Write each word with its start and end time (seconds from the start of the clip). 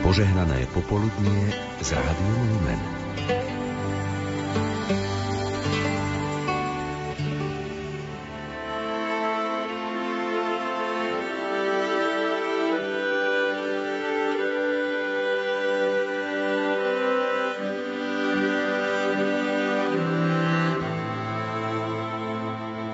Požehnané 0.00 0.64
popoludnie 0.72 1.52
z 1.84 1.88
Rádiom 1.92 2.40
Lumen. 2.48 2.80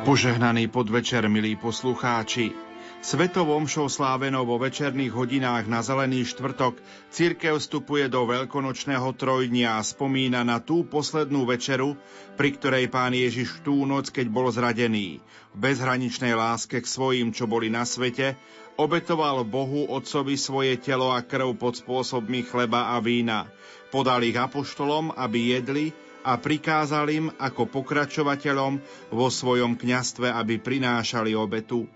Požehnaný 0.06 0.70
podvečer, 0.70 1.26
milí 1.30 1.54
poslucháči. 1.58 2.65
Svetovom 3.06 3.70
show 3.70 3.86
slávenou 3.86 4.42
vo 4.42 4.58
večerných 4.58 5.14
hodinách 5.14 5.70
na 5.70 5.78
Zelený 5.78 6.26
štvrtok 6.26 6.82
církev 7.14 7.54
vstupuje 7.62 8.10
do 8.10 8.26
veľkonočného 8.26 9.14
trojdnia 9.14 9.78
a 9.78 9.86
spomína 9.86 10.42
na 10.42 10.58
tú 10.58 10.82
poslednú 10.82 11.46
večeru, 11.46 11.94
pri 12.34 12.58
ktorej 12.58 12.90
pán 12.90 13.14
Ježiš 13.14 13.62
tú 13.62 13.86
noc, 13.86 14.10
keď 14.10 14.26
bol 14.26 14.50
zradený, 14.50 15.22
v 15.54 15.56
bezhraničnej 15.62 16.34
láske 16.34 16.82
k 16.82 16.86
svojim, 16.90 17.30
čo 17.30 17.46
boli 17.46 17.70
na 17.70 17.86
svete, 17.86 18.34
obetoval 18.74 19.46
Bohu 19.46 19.86
Otcovi 19.86 20.34
svoje 20.34 20.74
telo 20.74 21.14
a 21.14 21.22
krv 21.22 21.54
pod 21.54 21.78
spôsobmi 21.78 22.42
chleba 22.42 22.90
a 22.90 22.98
vína. 22.98 23.46
Podal 23.94 24.26
ich 24.26 24.34
apoštolom, 24.34 25.14
aby 25.14 25.54
jedli 25.54 25.94
a 26.26 26.34
prikázal 26.42 27.06
im 27.14 27.30
ako 27.38 27.70
pokračovateľom 27.70 28.82
vo 29.14 29.30
svojom 29.30 29.78
kňastve, 29.78 30.26
aby 30.26 30.58
prinášali 30.58 31.38
obetu. 31.38 31.86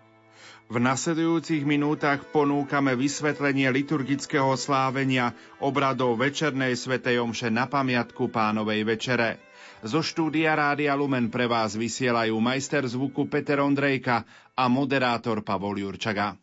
V 0.70 0.78
nasledujúcich 0.78 1.66
minútach 1.66 2.22
ponúkame 2.30 2.94
vysvetlenie 2.94 3.74
liturgického 3.74 4.54
slávenia 4.54 5.34
obradov 5.58 6.14
Večernej 6.14 6.78
svetej 6.78 7.18
omše 7.18 7.50
na 7.50 7.66
pamiatku 7.66 8.30
pánovej 8.30 8.86
večere. 8.86 9.42
Zo 9.82 9.98
štúdia 9.98 10.54
Rádia 10.54 10.94
Lumen 10.94 11.26
pre 11.32 11.50
vás 11.50 11.74
vysielajú 11.74 12.38
majster 12.38 12.86
zvuku 12.86 13.26
Peter 13.26 13.58
Ondrejka 13.58 14.22
a 14.54 14.70
moderátor 14.70 15.42
Pavol 15.42 15.80
Jurčaga. 15.82 16.38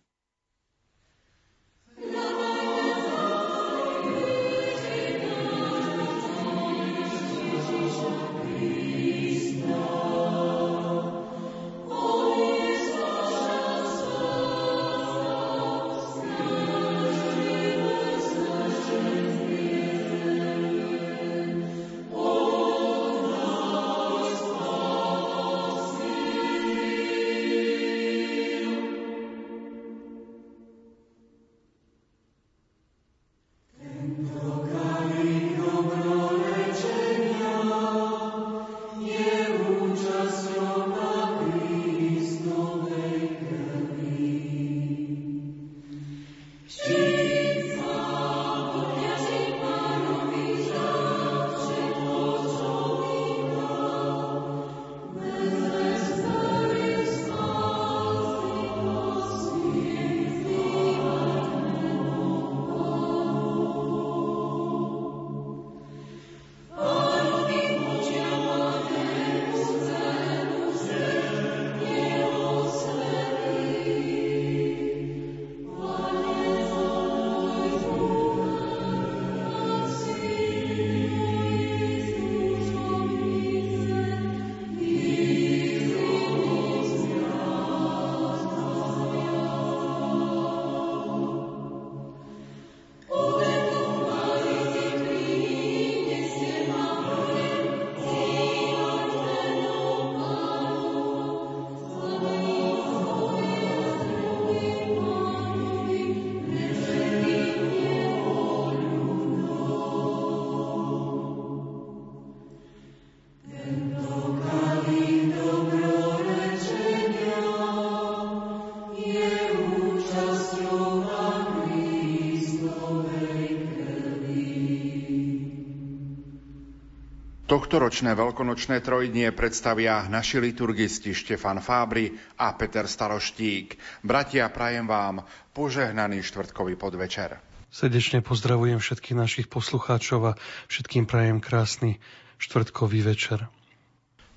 Tohtoročné 127.67 128.15
veľkonočné 128.15 128.79
trojdnie 128.79 129.27
predstavia 129.35 130.07
naši 130.07 130.39
liturgisti 130.39 131.11
Štefan 131.11 131.59
Fábry 131.59 132.15
a 132.39 132.55
Peter 132.55 132.87
Staroštík. 132.87 133.75
Bratia, 134.07 134.47
prajem 134.47 134.87
vám 134.87 135.27
požehnaný 135.51 136.23
štvrtkový 136.23 136.79
podvečer. 136.79 137.43
Srdečne 137.67 138.23
pozdravujem 138.23 138.79
všetkých 138.79 139.19
našich 139.19 139.47
poslucháčov 139.51 140.31
a 140.31 140.37
všetkým 140.71 141.11
prajem 141.11 141.43
krásny 141.43 141.99
štvrtkový 142.39 143.03
večer. 143.03 143.51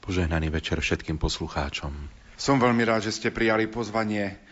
Požehnaný 0.03 0.51
večer 0.51 0.83
všetkým 0.83 1.23
poslucháčom. 1.23 1.95
Som 2.35 2.59
veľmi 2.59 2.83
rád, 2.83 3.07
že 3.07 3.15
ste 3.15 3.31
prijali 3.31 3.71
pozvanie 3.71 4.43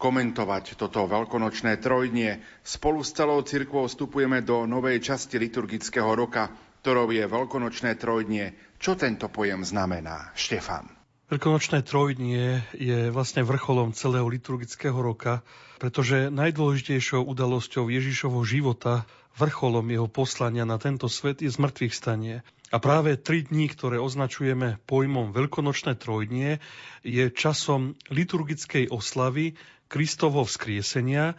komentovať 0.00 0.80
toto 0.80 1.04
veľkonočné 1.04 1.84
trojdnie. 1.84 2.40
Spolu 2.64 3.04
s 3.04 3.12
celou 3.12 3.44
cirkvou 3.44 3.84
vstupujeme 3.84 4.40
do 4.40 4.64
novej 4.64 5.04
časti 5.04 5.36
liturgického 5.36 6.16
roka, 6.16 6.71
ktorou 6.82 7.14
je 7.14 7.22
veľkonočné 7.30 7.94
trojdnie. 7.94 8.58
Čo 8.82 8.98
tento 8.98 9.30
pojem 9.30 9.62
znamená? 9.62 10.34
Štefan. 10.34 10.90
Veľkonočné 11.30 11.86
trojdnie 11.86 12.66
je 12.74 13.08
vlastne 13.14 13.46
vrcholom 13.46 13.94
celého 13.94 14.26
liturgického 14.26 14.98
roka, 14.98 15.46
pretože 15.78 16.28
najdôležitejšou 16.28 17.22
udalosťou 17.24 17.86
Ježišovho 17.86 18.42
života, 18.42 19.06
vrcholom 19.38 19.86
jeho 19.88 20.10
poslania 20.10 20.66
na 20.66 20.76
tento 20.76 21.06
svet 21.06 21.40
je 21.40 21.48
zmrtvých 21.48 21.94
stanie. 21.94 22.42
A 22.74 22.82
práve 22.82 23.14
tri 23.14 23.46
dní, 23.46 23.70
ktoré 23.70 24.02
označujeme 24.02 24.82
pojmom 24.84 25.30
Veľkonočné 25.30 25.96
trojdnie, 25.96 26.58
je 27.06 27.30
časom 27.30 27.94
liturgickej 28.10 28.90
oslavy 28.90 29.54
Kristovho 29.86 30.44
vzkriesenia, 30.44 31.38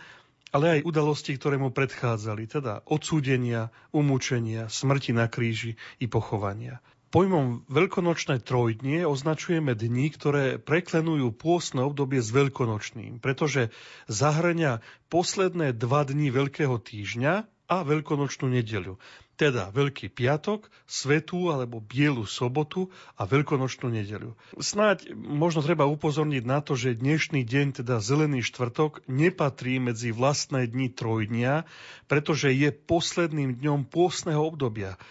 ale 0.54 0.80
aj 0.80 0.86
udalosti, 0.86 1.34
ktoré 1.36 1.58
mu 1.58 1.74
predchádzali, 1.74 2.46
teda 2.46 2.86
odsúdenia, 2.86 3.74
umúčenia, 3.90 4.70
smrti 4.70 5.12
na 5.12 5.26
kríži 5.26 5.76
i 5.98 6.06
pochovania. 6.06 6.80
Pojmom 7.14 7.70
veľkonočné 7.70 8.42
trojdnie 8.42 9.06
označujeme 9.06 9.78
dni, 9.78 10.10
ktoré 10.10 10.58
preklenujú 10.58 11.30
pôstne 11.34 11.86
obdobie 11.86 12.18
s 12.18 12.34
veľkonočným, 12.34 13.22
pretože 13.22 13.70
zahrania 14.10 14.82
posledné 15.14 15.78
dva 15.78 16.10
dni 16.10 16.34
Veľkého 16.34 16.82
týždňa 16.82 17.46
a 17.80 17.86
Veľkonočnú 17.88 18.52
nedeľu 18.52 19.00
teda 19.34 19.74
Veľký 19.74 20.14
piatok, 20.14 20.70
Svetú 20.86 21.50
alebo 21.50 21.82
Bielu 21.82 22.24
sobotu 22.30 22.94
a 23.18 23.26
Veľkonočnú 23.26 23.90
nedeľu. 23.90 24.38
Snáď 24.62 25.10
možno 25.18 25.66
treba 25.66 25.90
upozorniť 25.90 26.44
na 26.46 26.62
to, 26.62 26.78
že 26.78 27.02
dnešný 27.02 27.42
deň, 27.42 27.84
teda 27.84 27.98
Zelený 27.98 28.46
štvrtok, 28.46 29.04
nepatrí 29.10 29.82
medzi 29.82 30.14
vlastné 30.14 30.70
dni 30.70 30.94
trojdnia, 30.94 31.66
pretože 32.06 32.54
je 32.54 32.70
posledným 32.70 33.58
dňom 33.58 33.90
pôstneho 33.90 34.40
obdobia 34.40 35.02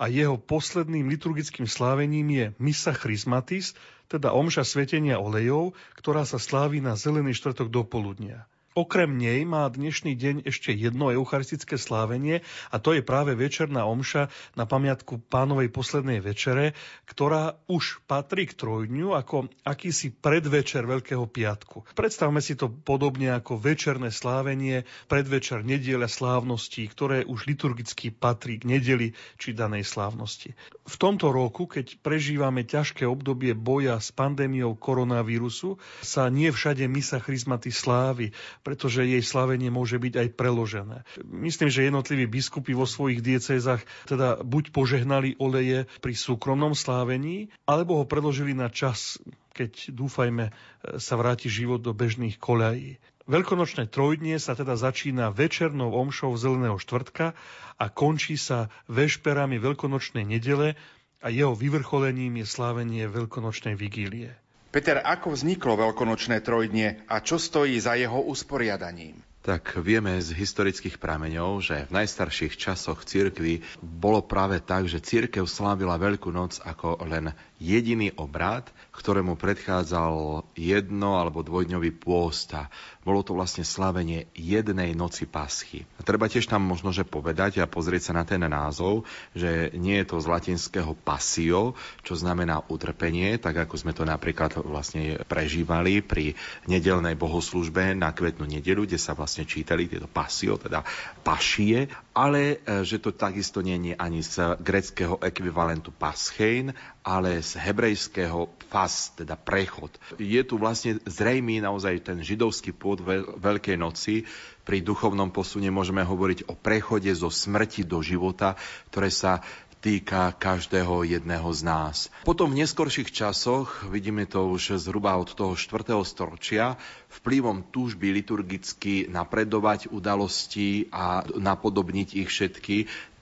a 0.00 0.08
jeho 0.08 0.40
posledným 0.40 1.12
liturgickým 1.12 1.68
slávením 1.68 2.28
je 2.32 2.46
Misa 2.56 2.96
Chrismatis, 2.96 3.76
teda 4.08 4.32
omša 4.32 4.64
svetenia 4.64 5.20
olejov, 5.20 5.76
ktorá 5.96 6.24
sa 6.24 6.40
slávi 6.40 6.80
na 6.80 6.96
Zelený 6.96 7.36
štvrtok 7.36 7.68
do 7.68 7.84
poludnia. 7.84 8.48
Okrem 8.78 9.18
nej 9.18 9.42
má 9.42 9.66
dnešný 9.66 10.14
deň 10.14 10.36
ešte 10.46 10.70
jedno 10.70 11.10
eucharistické 11.10 11.74
slávenie 11.74 12.46
a 12.70 12.78
to 12.78 12.94
je 12.94 13.02
práve 13.02 13.34
večerná 13.34 13.82
omša 13.82 14.30
na 14.54 14.62
pamiatku 14.62 15.26
pánovej 15.26 15.74
poslednej 15.74 16.22
večere, 16.22 16.78
ktorá 17.10 17.58
už 17.66 17.98
patrí 18.06 18.46
k 18.46 18.54
trojdňu 18.54 19.18
ako 19.18 19.50
akýsi 19.66 20.14
predvečer 20.14 20.86
Veľkého 20.86 21.26
piatku. 21.26 21.82
Predstavme 21.98 22.38
si 22.38 22.54
to 22.54 22.70
podobne 22.70 23.34
ako 23.34 23.58
večerné 23.58 24.14
slávenie, 24.14 24.86
predvečer 25.10 25.66
nedieľa 25.66 26.06
slávností, 26.06 26.86
ktoré 26.94 27.26
už 27.26 27.50
liturgicky 27.50 28.14
patrí 28.14 28.62
k 28.62 28.70
nedeli 28.70 29.18
či 29.34 29.50
danej 29.50 29.82
slávnosti. 29.82 30.54
V 30.86 30.94
tomto 30.94 31.34
roku, 31.34 31.66
keď 31.66 31.98
prežívame 32.06 32.62
ťažké 32.62 33.02
obdobie 33.02 33.50
boja 33.50 33.98
s 33.98 34.14
pandémiou 34.14 34.78
koronavírusu, 34.78 35.82
sa 36.06 36.30
nie 36.30 36.54
všade 36.54 36.86
misa 36.86 37.18
chrizmaty 37.18 37.74
slávy, 37.74 38.30
pretože 38.70 39.02
jej 39.02 39.18
slavenie 39.18 39.66
môže 39.66 39.98
byť 39.98 40.14
aj 40.14 40.28
preložené. 40.38 41.02
Myslím, 41.26 41.74
že 41.74 41.90
jednotliví 41.90 42.30
biskupy 42.30 42.70
vo 42.70 42.86
svojich 42.86 43.18
diecézach 43.18 43.82
teda 44.06 44.46
buď 44.46 44.70
požehnali 44.70 45.34
oleje 45.42 45.90
pri 45.98 46.14
súkromnom 46.14 46.78
slávení, 46.78 47.50
alebo 47.66 47.98
ho 47.98 48.06
preložili 48.06 48.54
na 48.54 48.70
čas, 48.70 49.18
keď 49.58 49.90
dúfajme 49.90 50.54
sa 51.02 51.14
vráti 51.18 51.50
život 51.50 51.82
do 51.82 51.90
bežných 51.90 52.38
koľají. 52.38 53.02
Veľkonočné 53.26 53.90
trojdnie 53.90 54.38
sa 54.38 54.54
teda 54.54 54.78
začína 54.78 55.34
večernou 55.34 55.90
omšou 55.90 56.38
zeleného 56.38 56.78
štvrtka 56.78 57.34
a 57.74 57.84
končí 57.90 58.38
sa 58.38 58.70
vešperami 58.86 59.58
veľkonočnej 59.58 60.22
nedele 60.22 60.78
a 61.18 61.26
jeho 61.26 61.58
vyvrcholením 61.58 62.38
je 62.38 62.46
slávenie 62.46 63.10
veľkonočnej 63.10 63.74
vigílie. 63.74 64.38
Peter, 64.70 65.02
ako 65.02 65.34
vzniklo 65.34 65.74
veľkonočné 65.74 66.46
trojdnie 66.46 67.02
a 67.10 67.18
čo 67.18 67.42
stojí 67.42 67.74
za 67.82 67.98
jeho 67.98 68.22
usporiadaním? 68.22 69.18
Tak 69.42 69.82
vieme 69.82 70.14
z 70.22 70.36
historických 70.36 71.00
prameňov, 71.02 71.64
že 71.64 71.88
v 71.90 71.96
najstarších 71.96 72.54
časoch 72.54 73.02
cirkvi 73.02 73.66
bolo 73.82 74.22
práve 74.22 74.62
tak, 74.62 74.86
že 74.86 75.02
cirkev 75.02 75.48
slávila 75.50 75.98
Veľkú 75.98 76.30
noc 76.30 76.62
ako 76.62 77.02
len 77.08 77.34
jediný 77.58 78.14
obrad, 78.14 78.70
ktorému 79.00 79.40
predchádzal 79.40 80.44
jedno 80.52 81.16
alebo 81.16 81.40
dvojdňový 81.40 81.96
pôsta. 81.96 82.68
Bolo 83.00 83.24
to 83.24 83.32
vlastne 83.32 83.64
slavenie 83.64 84.28
jednej 84.36 84.92
noci 84.92 85.24
paschy. 85.24 85.88
A 85.96 86.04
treba 86.04 86.28
tiež 86.28 86.44
tam 86.44 86.68
možno 86.68 86.92
že 86.92 87.08
povedať 87.08 87.64
a 87.64 87.70
pozrieť 87.70 88.12
sa 88.12 88.20
na 88.20 88.28
ten 88.28 88.44
názov, 88.44 89.08
že 89.32 89.72
nie 89.72 89.96
je 90.04 90.06
to 90.12 90.20
z 90.20 90.28
latinského 90.28 90.92
pasio, 90.92 91.72
čo 92.04 92.12
znamená 92.12 92.60
utrpenie, 92.68 93.40
tak 93.40 93.64
ako 93.64 93.80
sme 93.80 93.96
to 93.96 94.04
napríklad 94.04 94.60
vlastne 94.60 95.16
prežívali 95.24 96.04
pri 96.04 96.36
nedelnej 96.68 97.16
bohoslužbe 97.16 97.96
na 97.96 98.12
kvetnú 98.12 98.44
nedelu, 98.44 98.84
kde 98.84 99.00
sa 99.00 99.16
vlastne 99.16 99.48
čítali 99.48 99.88
tieto 99.88 100.06
pasio, 100.12 100.60
teda 100.60 100.84
pašie, 101.24 101.88
ale 102.20 102.60
e, 102.60 102.84
že 102.84 103.00
to 103.00 103.16
takisto 103.16 103.64
nie 103.64 103.80
je 103.80 103.94
ani 103.96 104.20
z 104.20 104.60
greckého 104.60 105.16
ekvivalentu 105.24 105.88
paschein, 105.88 106.76
ale 107.00 107.40
z 107.40 107.56
hebrejského 107.56 108.52
fas, 108.68 109.16
teda 109.16 109.40
prechod. 109.40 109.96
Je 110.20 110.44
tu 110.44 110.60
vlastne 110.60 111.00
zrejmý 111.08 111.64
naozaj 111.64 112.04
ten 112.04 112.20
židovský 112.20 112.76
pôd 112.76 113.00
Veľkej 113.40 113.80
noci. 113.80 114.28
Pri 114.68 114.84
duchovnom 114.84 115.32
posune 115.32 115.72
môžeme 115.72 116.04
hovoriť 116.04 116.52
o 116.52 116.54
prechode 116.54 117.08
zo 117.16 117.32
smrti 117.32 117.88
do 117.88 118.04
života, 118.04 118.60
ktoré 118.92 119.08
sa 119.08 119.40
týka 119.80 120.36
každého 120.36 121.08
jedného 121.08 121.48
z 121.56 121.60
nás. 121.64 121.96
Potom 122.28 122.52
v 122.52 122.62
neskorších 122.62 123.10
časoch, 123.10 123.88
vidíme 123.88 124.28
to 124.28 124.52
už 124.52 124.76
zhruba 124.76 125.16
od 125.16 125.32
toho 125.32 125.56
4. 125.56 125.96
storočia, 126.04 126.76
vplyvom 127.20 127.64
túžby 127.72 128.12
liturgicky 128.12 129.08
napredovať 129.08 129.88
udalosti 129.88 130.92
a 130.92 131.24
napodobniť 131.24 132.08
ich 132.20 132.28
všetky, 132.28 132.76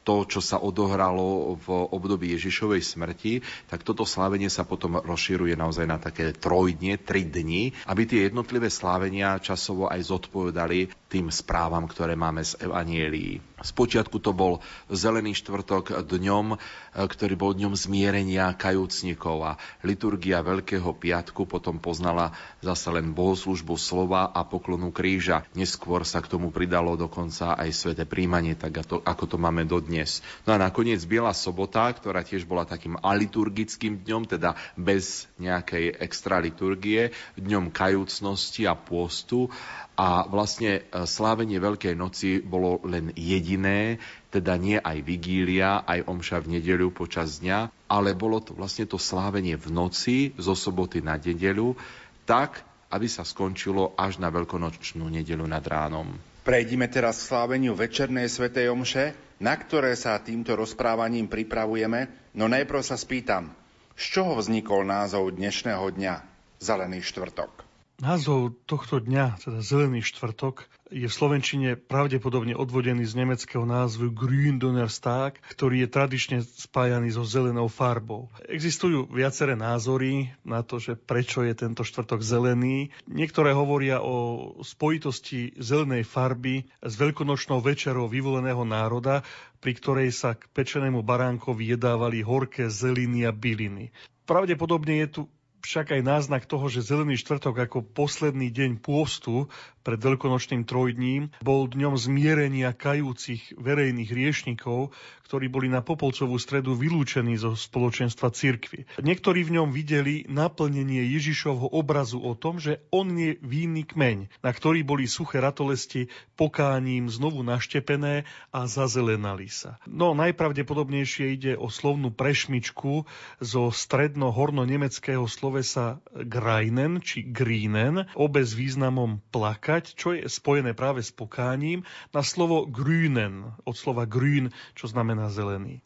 to, 0.09 0.25
čo 0.25 0.41
sa 0.41 0.57
odohralo 0.57 1.61
v 1.61 1.69
období 1.69 2.33
Ježišovej 2.33 2.81
smrti, 2.81 3.45
tak 3.69 3.85
toto 3.85 4.09
slávenie 4.09 4.49
sa 4.49 4.65
potom 4.65 5.05
rozširuje 5.05 5.53
naozaj 5.53 5.85
na 5.85 6.01
také 6.01 6.33
trojdne, 6.33 6.97
tri 6.97 7.29
dni, 7.29 7.77
aby 7.85 8.09
tie 8.09 8.33
jednotlivé 8.33 8.73
slávenia 8.73 9.37
časovo 9.37 9.85
aj 9.85 10.09
zodpovedali 10.09 10.89
tým 11.09 11.33
správam, 11.33 11.89
ktoré 11.89 12.13
máme 12.15 12.45
z 12.45 12.61
Evanielii. 12.61 13.41
Spočiatku 13.59 14.23
to 14.23 14.31
bol 14.37 14.63
Zelený 14.87 15.35
štvrtok 15.35 16.05
dňom, 16.05 16.55
ktorý 16.95 17.35
bol 17.35 17.57
dňom 17.57 17.75
zmierenia 17.75 18.55
kajúcnikov 18.55 19.37
a 19.43 19.53
liturgia 19.83 20.45
Veľkého 20.45 20.95
piatku 20.95 21.49
potom 21.49 21.83
poznala 21.83 22.37
zase 22.63 22.93
len 22.95 23.17
bohoslužbu 23.17 23.75
slova 23.75 24.31
a 24.31 24.47
poklonu 24.47 24.95
kríža. 24.95 25.43
Neskôr 25.59 26.07
sa 26.07 26.23
k 26.23 26.31
tomu 26.31 26.55
pridalo 26.55 26.95
dokonca 26.95 27.59
aj 27.59 27.73
sveté 27.75 28.05
príjmanie, 28.07 28.55
tak 28.55 28.79
ako 28.85 29.25
to 29.27 29.37
máme 29.41 29.67
dodnes. 29.67 30.23
No 30.47 30.55
a 30.55 30.63
nakoniec 30.63 31.03
Biela 31.03 31.35
sobota, 31.35 31.91
ktorá 31.91 32.23
tiež 32.23 32.47
bola 32.47 32.63
takým 32.63 32.95
aliturgickým 33.01 34.07
dňom, 34.07 34.23
teda 34.29 34.55
bez 34.79 35.27
nejakej 35.43 35.99
extra 35.99 36.39
liturgie, 36.39 37.11
dňom 37.35 37.75
kajúcnosti 37.75 38.71
a 38.71 38.79
pôstu 38.79 39.51
a 39.99 40.31
vlastne 40.31 40.79
e, 40.79 40.81
slávenie 41.11 41.59
Veľkej 41.59 41.99
noci 41.99 42.39
bolo 42.39 42.79
len 42.87 43.11
jediné, 43.19 43.99
teda 44.31 44.55
nie 44.55 44.79
aj 44.79 45.03
vigília, 45.03 45.83
aj 45.83 46.07
omša 46.07 46.39
v 46.47 46.55
nedeľu 46.59 46.95
počas 46.95 47.43
dňa, 47.43 47.91
ale 47.91 48.15
bolo 48.15 48.39
to 48.39 48.55
vlastne 48.55 48.87
to 48.87 48.95
slávenie 48.95 49.59
v 49.59 49.69
noci 49.75 50.17
zo 50.39 50.55
soboty 50.55 51.03
na 51.03 51.19
nedeľu, 51.19 51.75
tak, 52.23 52.63
aby 52.95 53.11
sa 53.11 53.27
skončilo 53.27 53.99
až 53.99 54.23
na 54.23 54.31
veľkonočnú 54.31 55.03
nedeľu 55.03 55.51
nad 55.51 55.67
ránom. 55.67 56.15
Prejdime 56.47 56.87
teraz 56.87 57.19
k 57.21 57.35
sláveniu 57.35 57.75
večernej 57.75 58.31
svetej 58.31 58.71
omše, 58.71 59.13
na 59.43 59.59
ktoré 59.59 59.99
sa 59.99 60.17
týmto 60.23 60.55
rozprávaním 60.55 61.27
pripravujeme, 61.27 62.33
no 62.39 62.47
najprv 62.47 62.81
sa 62.87 62.95
spýtam, 62.95 63.51
z 63.99 64.05
čoho 64.15 64.39
vznikol 64.39 64.87
názov 64.87 65.35
dnešného 65.35 65.91
dňa, 65.91 66.15
Zelený 66.59 67.03
štvrtok? 67.07 67.68
Názov 67.99 68.55
tohto 68.71 69.03
dňa, 69.03 69.43
teda 69.43 69.59
Zelený 69.59 70.07
štvrtok, 70.07 70.71
je 70.95 71.11
v 71.11 71.11
Slovenčine 71.11 71.75
pravdepodobne 71.75 72.55
odvodený 72.55 73.03
z 73.03 73.19
nemeckého 73.19 73.67
názvu 73.67 74.15
Gründonnerstag, 74.15 75.35
ktorý 75.51 75.83
je 75.83 75.89
tradične 75.91 76.39
spájaný 76.47 77.19
so 77.19 77.27
zelenou 77.27 77.67
farbou. 77.67 78.31
Existujú 78.47 79.11
viaceré 79.11 79.59
názory 79.59 80.31
na 80.47 80.63
to, 80.63 80.79
že 80.79 80.95
prečo 80.95 81.43
je 81.43 81.59
tento 81.59 81.83
štvrtok 81.83 82.23
zelený. 82.23 82.95
Niektoré 83.11 83.51
hovoria 83.51 83.99
o 83.99 84.55
spojitosti 84.63 85.59
zelenej 85.59 86.07
farby 86.07 86.71
s 86.79 86.95
veľkonočnou 86.95 87.59
večerou 87.59 88.07
vyvoleného 88.07 88.63
národa, 88.63 89.27
pri 89.59 89.75
ktorej 89.75 90.15
sa 90.15 90.39
k 90.39 90.47
pečenému 90.55 91.03
baránkovi 91.03 91.75
jedávali 91.75 92.23
horké 92.23 92.71
zeliny 92.71 93.27
a 93.27 93.35
byliny. 93.35 93.91
Pravdepodobne 94.23 95.03
je 95.03 95.09
tu 95.11 95.23
však 95.63 95.99
aj 95.99 96.03
náznak 96.03 96.43
toho, 96.47 96.71
že 96.71 96.85
Zelený 96.85 97.19
štvrtok 97.21 97.69
ako 97.69 97.79
posledný 97.83 98.51
deň 98.51 98.83
pôstu 98.83 99.51
pred 99.89 99.97
veľkonočným 99.97 100.69
trojdním 100.69 101.33
bol 101.41 101.65
dňom 101.65 101.97
zmierenia 101.97 102.77
kajúcich 102.77 103.57
verejných 103.57 104.11
riešnikov, 104.13 104.93
ktorí 105.29 105.49
boli 105.49 105.69
na 105.73 105.81
Popolcovú 105.85 106.37
stredu 106.37 106.77
vylúčení 106.77 107.37
zo 107.41 107.57
spoločenstva 107.57 108.29
cirkvy. 108.33 108.85
Niektorí 109.01 109.45
v 109.49 109.61
ňom 109.61 109.73
videli 109.73 110.29
naplnenie 110.29 111.05
Ježišovho 111.09 111.73
obrazu 111.73 112.21
o 112.21 112.37
tom, 112.37 112.61
že 112.61 112.85
on 112.93 113.13
je 113.17 113.41
vínny 113.41 113.89
kmeň, 113.89 114.45
na 114.45 114.51
ktorý 114.53 114.85
boli 114.85 115.09
suché 115.09 115.41
ratolesti 115.41 116.13
pokáním 116.37 117.09
znovu 117.09 117.41
naštepené 117.41 118.29
a 118.53 118.61
zazelenali 118.69 119.49
sa. 119.49 119.81
No 119.89 120.13
najpravdepodobnejšie 120.17 121.25
ide 121.33 121.53
o 121.57 121.73
slovnú 121.73 122.13
prešmičku 122.13 123.09
zo 123.41 123.63
stredno-horno-nemeckého 123.73 125.25
slovesa 125.49 126.05
greinen 126.29 127.01
či 127.01 127.25
greenen, 127.25 128.05
obe 128.21 128.45
s 128.45 128.53
významom 128.53 129.25
plakať 129.33 129.97
čo 129.97 130.13
je 130.13 130.29
spojené 130.29 130.77
práve 130.77 131.01
s 131.01 131.09
pokáním, 131.09 131.89
na 132.13 132.21
slovo 132.21 132.69
grünen, 132.69 133.49
od 133.65 133.73
slova 133.73 134.05
grün, 134.05 134.53
čo 134.77 134.93
znamená 134.93 135.33
zelený. 135.33 135.81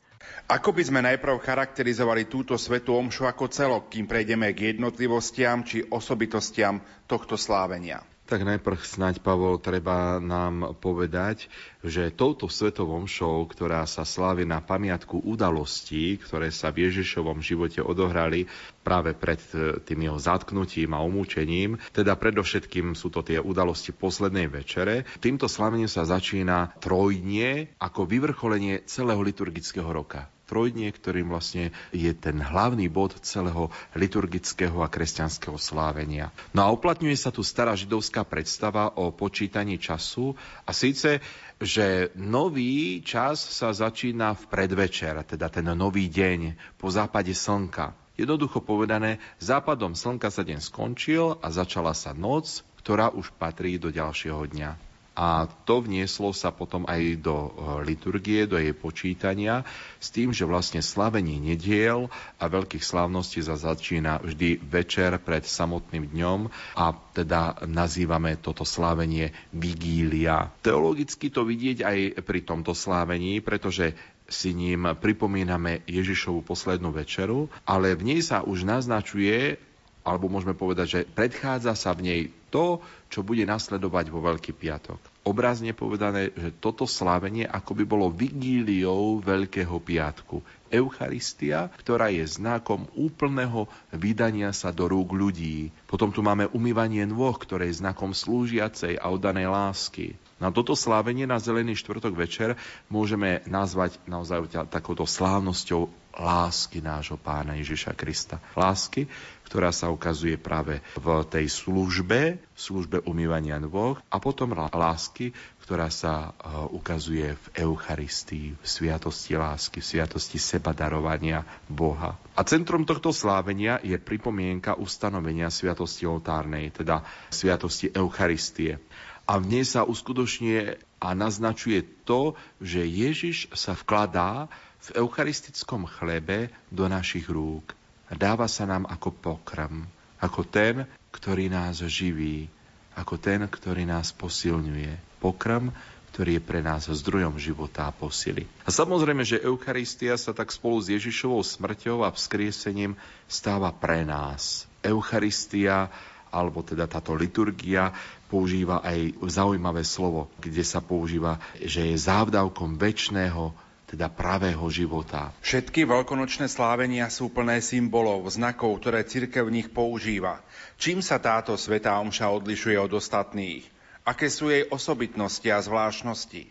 Ako 0.50 0.74
by 0.74 0.82
sme 0.82 0.98
najprv 1.06 1.38
charakterizovali 1.38 2.26
túto 2.26 2.58
svetu 2.58 2.98
omšu 2.98 3.22
ako 3.22 3.46
celok, 3.54 3.86
kým 3.86 4.10
prejdeme 4.10 4.50
k 4.50 4.74
jednotlivostiam 4.74 5.62
či 5.62 5.86
osobitostiam 5.86 6.82
tohto 7.06 7.38
slávenia? 7.38 8.02
Tak 8.32 8.48
najprv 8.48 8.80
snáď, 8.80 9.20
Pavol, 9.20 9.60
treba 9.60 10.16
nám 10.16 10.80
povedať, 10.80 11.52
že 11.84 12.08
touto 12.08 12.48
svetovom 12.48 13.04
show, 13.04 13.44
ktorá 13.44 13.84
sa 13.84 14.08
slávi 14.08 14.48
na 14.48 14.64
pamiatku 14.64 15.20
udalostí, 15.20 16.16
ktoré 16.16 16.48
sa 16.48 16.72
v 16.72 16.88
Ježišovom 16.88 17.44
živote 17.44 17.84
odohrali 17.84 18.48
práve 18.80 19.12
pred 19.12 19.36
e, 19.52 19.84
tým 19.84 20.08
jeho 20.08 20.16
zatknutím 20.16 20.96
a 20.96 21.04
umúčením, 21.04 21.76
teda 21.92 22.16
predovšetkým 22.16 22.96
sú 22.96 23.12
to 23.12 23.20
tie 23.20 23.36
udalosti 23.36 23.92
poslednej 23.92 24.48
večere, 24.48 25.04
týmto 25.20 25.44
slavením 25.44 25.92
sa 25.92 26.08
začína 26.08 26.80
trojdnie 26.80 27.76
ako 27.84 28.08
vyvrcholenie 28.08 28.88
celého 28.88 29.20
liturgického 29.20 29.92
roka. 29.92 30.32
Trojdnie, 30.52 30.92
ktorým 30.92 31.32
vlastne 31.32 31.72
je 31.96 32.12
ten 32.12 32.36
hlavný 32.36 32.92
bod 32.92 33.16
celého 33.24 33.72
liturgického 33.96 34.84
a 34.84 34.92
kresťanského 34.92 35.56
slávenia. 35.56 36.28
No 36.52 36.68
a 36.68 36.68
uplatňuje 36.76 37.16
sa 37.16 37.32
tu 37.32 37.40
stará 37.40 37.72
židovská 37.72 38.28
predstava 38.28 38.92
o 39.00 39.08
počítaní 39.08 39.80
času 39.80 40.36
a 40.68 40.76
síce 40.76 41.24
že 41.62 42.10
nový 42.18 43.06
čas 43.06 43.38
sa 43.38 43.70
začína 43.70 44.34
v 44.34 44.44
predvečer, 44.50 45.14
teda 45.22 45.46
ten 45.46 45.70
nový 45.78 46.10
deň 46.10 46.58
po 46.74 46.90
západe 46.90 47.30
slnka. 47.30 47.94
Jednoducho 48.18 48.58
povedané, 48.60 49.22
západom 49.38 49.94
slnka 49.94 50.28
sa 50.34 50.42
deň 50.42 50.58
skončil 50.58 51.38
a 51.38 51.48
začala 51.54 51.94
sa 51.94 52.10
noc, 52.12 52.66
ktorá 52.82 53.14
už 53.14 53.30
patrí 53.38 53.78
do 53.78 53.94
ďalšieho 53.94 54.42
dňa. 54.42 54.91
A 55.12 55.44
to 55.68 55.84
vnieslo 55.84 56.32
sa 56.32 56.48
potom 56.48 56.88
aj 56.88 57.20
do 57.20 57.36
eh, 57.36 57.50
liturgie, 57.84 58.48
do 58.48 58.56
jej 58.56 58.72
počítania, 58.72 59.64
s 60.00 60.08
tým, 60.08 60.32
že 60.32 60.48
vlastne 60.48 60.80
slavenie 60.80 61.36
nediel 61.36 62.08
a 62.40 62.44
veľkých 62.48 62.80
slávností 62.80 63.44
sa 63.44 63.60
začína 63.60 64.24
vždy 64.24 64.64
večer 64.64 65.20
pred 65.20 65.44
samotným 65.44 66.08
dňom 66.10 66.40
a 66.80 66.96
teda 67.12 67.68
nazývame 67.68 68.40
toto 68.40 68.64
slávenie 68.64 69.36
vigília. 69.52 70.48
Teologicky 70.64 71.28
to 71.28 71.44
vidieť 71.44 71.84
aj 71.84 71.98
pri 72.24 72.40
tomto 72.42 72.72
slávení, 72.72 73.44
pretože 73.44 73.92
si 74.32 74.56
ním 74.56 74.96
pripomíname 74.96 75.84
Ježišovu 75.84 76.40
poslednú 76.40 76.88
večeru, 76.88 77.52
ale 77.68 77.92
v 77.92 78.16
nej 78.16 78.20
sa 78.24 78.40
už 78.40 78.64
naznačuje, 78.64 79.60
alebo 80.02 80.32
môžeme 80.32 80.56
povedať, 80.56 80.86
že 80.88 81.00
predchádza 81.04 81.76
sa 81.76 81.92
v 81.92 82.00
nej 82.02 82.20
to, 82.52 82.84
čo 83.08 83.24
bude 83.24 83.48
nasledovať 83.48 84.12
vo 84.12 84.20
Veľký 84.20 84.52
piatok. 84.52 85.00
Obrazne 85.24 85.72
povedané, 85.72 86.28
že 86.36 86.52
toto 86.52 86.84
slávenie 86.84 87.48
ako 87.48 87.72
by 87.80 87.84
bolo 87.88 88.12
vigíliou 88.12 89.24
Veľkého 89.24 89.80
piatku. 89.80 90.44
Eucharistia, 90.72 91.72
ktorá 91.80 92.12
je 92.12 92.24
znakom 92.24 92.88
úplného 92.92 93.68
vydania 93.92 94.52
sa 94.52 94.72
do 94.72 94.88
rúk 94.88 95.12
ľudí. 95.16 95.72
Potom 95.88 96.12
tu 96.12 96.20
máme 96.20 96.48
umývanie 96.52 97.04
nôh, 97.08 97.36
ktoré 97.36 97.72
je 97.72 97.80
znakom 97.80 98.12
slúžiacej 98.12 99.00
a 99.00 99.08
oddanej 99.12 99.48
lásky. 99.52 100.16
Na 100.42 100.50
toto 100.50 100.74
slávenie 100.74 101.22
na 101.22 101.38
Zelený 101.38 101.78
štvrtok 101.78 102.18
večer 102.18 102.58
môžeme 102.90 103.46
nazvať 103.46 104.02
naozaj 104.10 104.66
takouto 104.66 105.06
slávnosťou 105.06 106.01
lásky 106.16 106.84
nášho 106.84 107.16
pána 107.16 107.56
Ježiša 107.56 107.96
Krista. 107.96 108.40
Lásky, 108.52 109.08
ktorá 109.48 109.68
sa 109.68 109.92
ukazuje 109.92 110.40
práve 110.40 110.80
v 110.96 111.06
tej 111.28 111.44
službe, 111.52 112.40
službe 112.56 113.04
umývania 113.04 113.60
nôh 113.60 114.00
a 114.08 114.16
potom 114.16 114.56
lásky, 114.56 115.36
ktorá 115.60 115.92
sa 115.92 116.32
e, 116.32 116.48
ukazuje 116.72 117.36
v 117.36 117.46
Eucharistii, 117.68 118.56
v 118.56 118.64
sviatosti 118.64 119.36
lásky, 119.36 119.84
v 119.84 119.88
sviatosti 119.92 120.40
seba 120.40 120.72
darovania 120.72 121.44
Boha. 121.68 122.16
A 122.32 122.40
centrom 122.48 122.88
tohto 122.88 123.12
slávenia 123.12 123.76
je 123.84 124.00
pripomienka 124.00 124.80
ustanovenia 124.80 125.52
sviatosti 125.52 126.08
oltárnej, 126.08 126.72
teda 126.72 127.04
sviatosti 127.28 127.92
Eucharistie 127.92 128.80
a 129.26 129.38
v 129.38 129.44
nej 129.48 129.64
sa 129.64 129.86
uskutočňuje 129.86 130.82
a 130.98 131.08
naznačuje 131.14 131.82
to, 132.02 132.34
že 132.58 132.82
Ježiš 132.82 133.50
sa 133.54 133.74
vkladá 133.78 134.50
v 134.82 134.98
eucharistickom 134.98 135.86
chlebe 135.86 136.50
do 136.68 136.90
našich 136.90 137.30
rúk. 137.30 137.74
Dáva 138.12 138.50
sa 138.50 138.66
nám 138.66 138.84
ako 138.90 139.14
pokrm, 139.14 139.86
ako 140.18 140.42
ten, 140.44 140.84
ktorý 141.14 141.48
nás 141.48 141.80
živí, 141.80 142.50
ako 142.98 143.16
ten, 143.16 143.46
ktorý 143.46 143.88
nás 143.88 144.12
posilňuje. 144.12 145.22
Pokrm, 145.22 145.70
ktorý 146.12 146.36
je 146.36 146.42
pre 146.44 146.60
nás 146.60 146.90
zdrojom 146.92 147.40
života 147.40 147.88
a 147.88 147.94
posily. 147.94 148.44
A 148.66 148.70
samozrejme, 148.74 149.24
že 149.24 149.40
Eucharistia 149.40 150.18
sa 150.20 150.36
tak 150.36 150.52
spolu 150.52 150.76
s 150.82 150.92
Ježišovou 150.92 151.40
smrťou 151.40 152.04
a 152.04 152.12
vzkriesením 152.12 152.98
stáva 153.24 153.72
pre 153.72 154.04
nás. 154.04 154.68
Eucharistia 154.84 155.88
alebo 156.32 156.60
teda 156.64 156.84
táto 156.88 157.16
liturgia 157.16 157.92
používa 158.28 158.80
aj 158.80 159.20
zaujímavé 159.28 159.84
slovo, 159.84 160.32
kde 160.40 160.64
sa 160.64 160.80
používa, 160.80 161.36
že 161.60 161.92
je 161.92 161.96
závdavkom 161.96 162.80
väčšného 162.80 163.52
teda 163.92 164.08
pravého 164.08 164.64
života. 164.72 165.36
Všetky 165.44 165.84
veľkonočné 165.84 166.48
slávenia 166.48 167.12
sú 167.12 167.28
plné 167.28 167.60
symbolov, 167.60 168.24
znakov, 168.32 168.80
ktoré 168.80 169.04
cirkev 169.04 169.52
v 169.52 169.60
nich 169.60 169.68
používa. 169.68 170.40
Čím 170.80 171.04
sa 171.04 171.20
táto 171.20 171.52
svetá 171.60 172.00
omša 172.00 172.32
odlišuje 172.32 172.80
od 172.80 172.96
ostatných? 172.96 173.68
Aké 174.08 174.32
sú 174.32 174.48
jej 174.48 174.64
osobitnosti 174.72 175.44
a 175.52 175.60
zvláštnosti? 175.60 176.48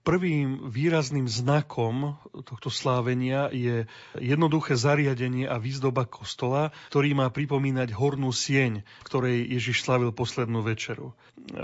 Prvým 0.00 0.66
výrazným 0.66 1.28
znakom 1.30 2.16
tohto 2.42 2.72
slávenia 2.72 3.52
je 3.52 3.84
jednoduché 4.16 4.74
zariadenie 4.74 5.46
a 5.46 5.60
výzdoba 5.60 6.08
kostola, 6.08 6.74
ktorý 6.90 7.14
má 7.14 7.28
pripomínať 7.30 7.94
hornú 7.94 8.32
sieň, 8.34 8.82
ktorej 9.06 9.46
Ježiš 9.46 9.86
slavil 9.86 10.10
poslednú 10.10 10.64
večeru. 10.64 11.14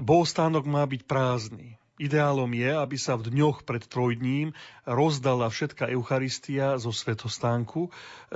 Bohostánok 0.05 0.69
má 0.69 0.85
byť 0.85 1.03
prázdny. 1.09 1.81
Ideálom 1.97 2.53
je, 2.53 2.69
aby 2.77 2.97
sa 3.01 3.17
v 3.17 3.33
dňoch 3.33 3.65
pred 3.65 3.81
trojdním 3.81 4.53
rozdala 4.85 5.49
všetká 5.49 5.89
Eucharistia 5.91 6.77
zo 6.77 6.93
svetostánku, 6.93 7.89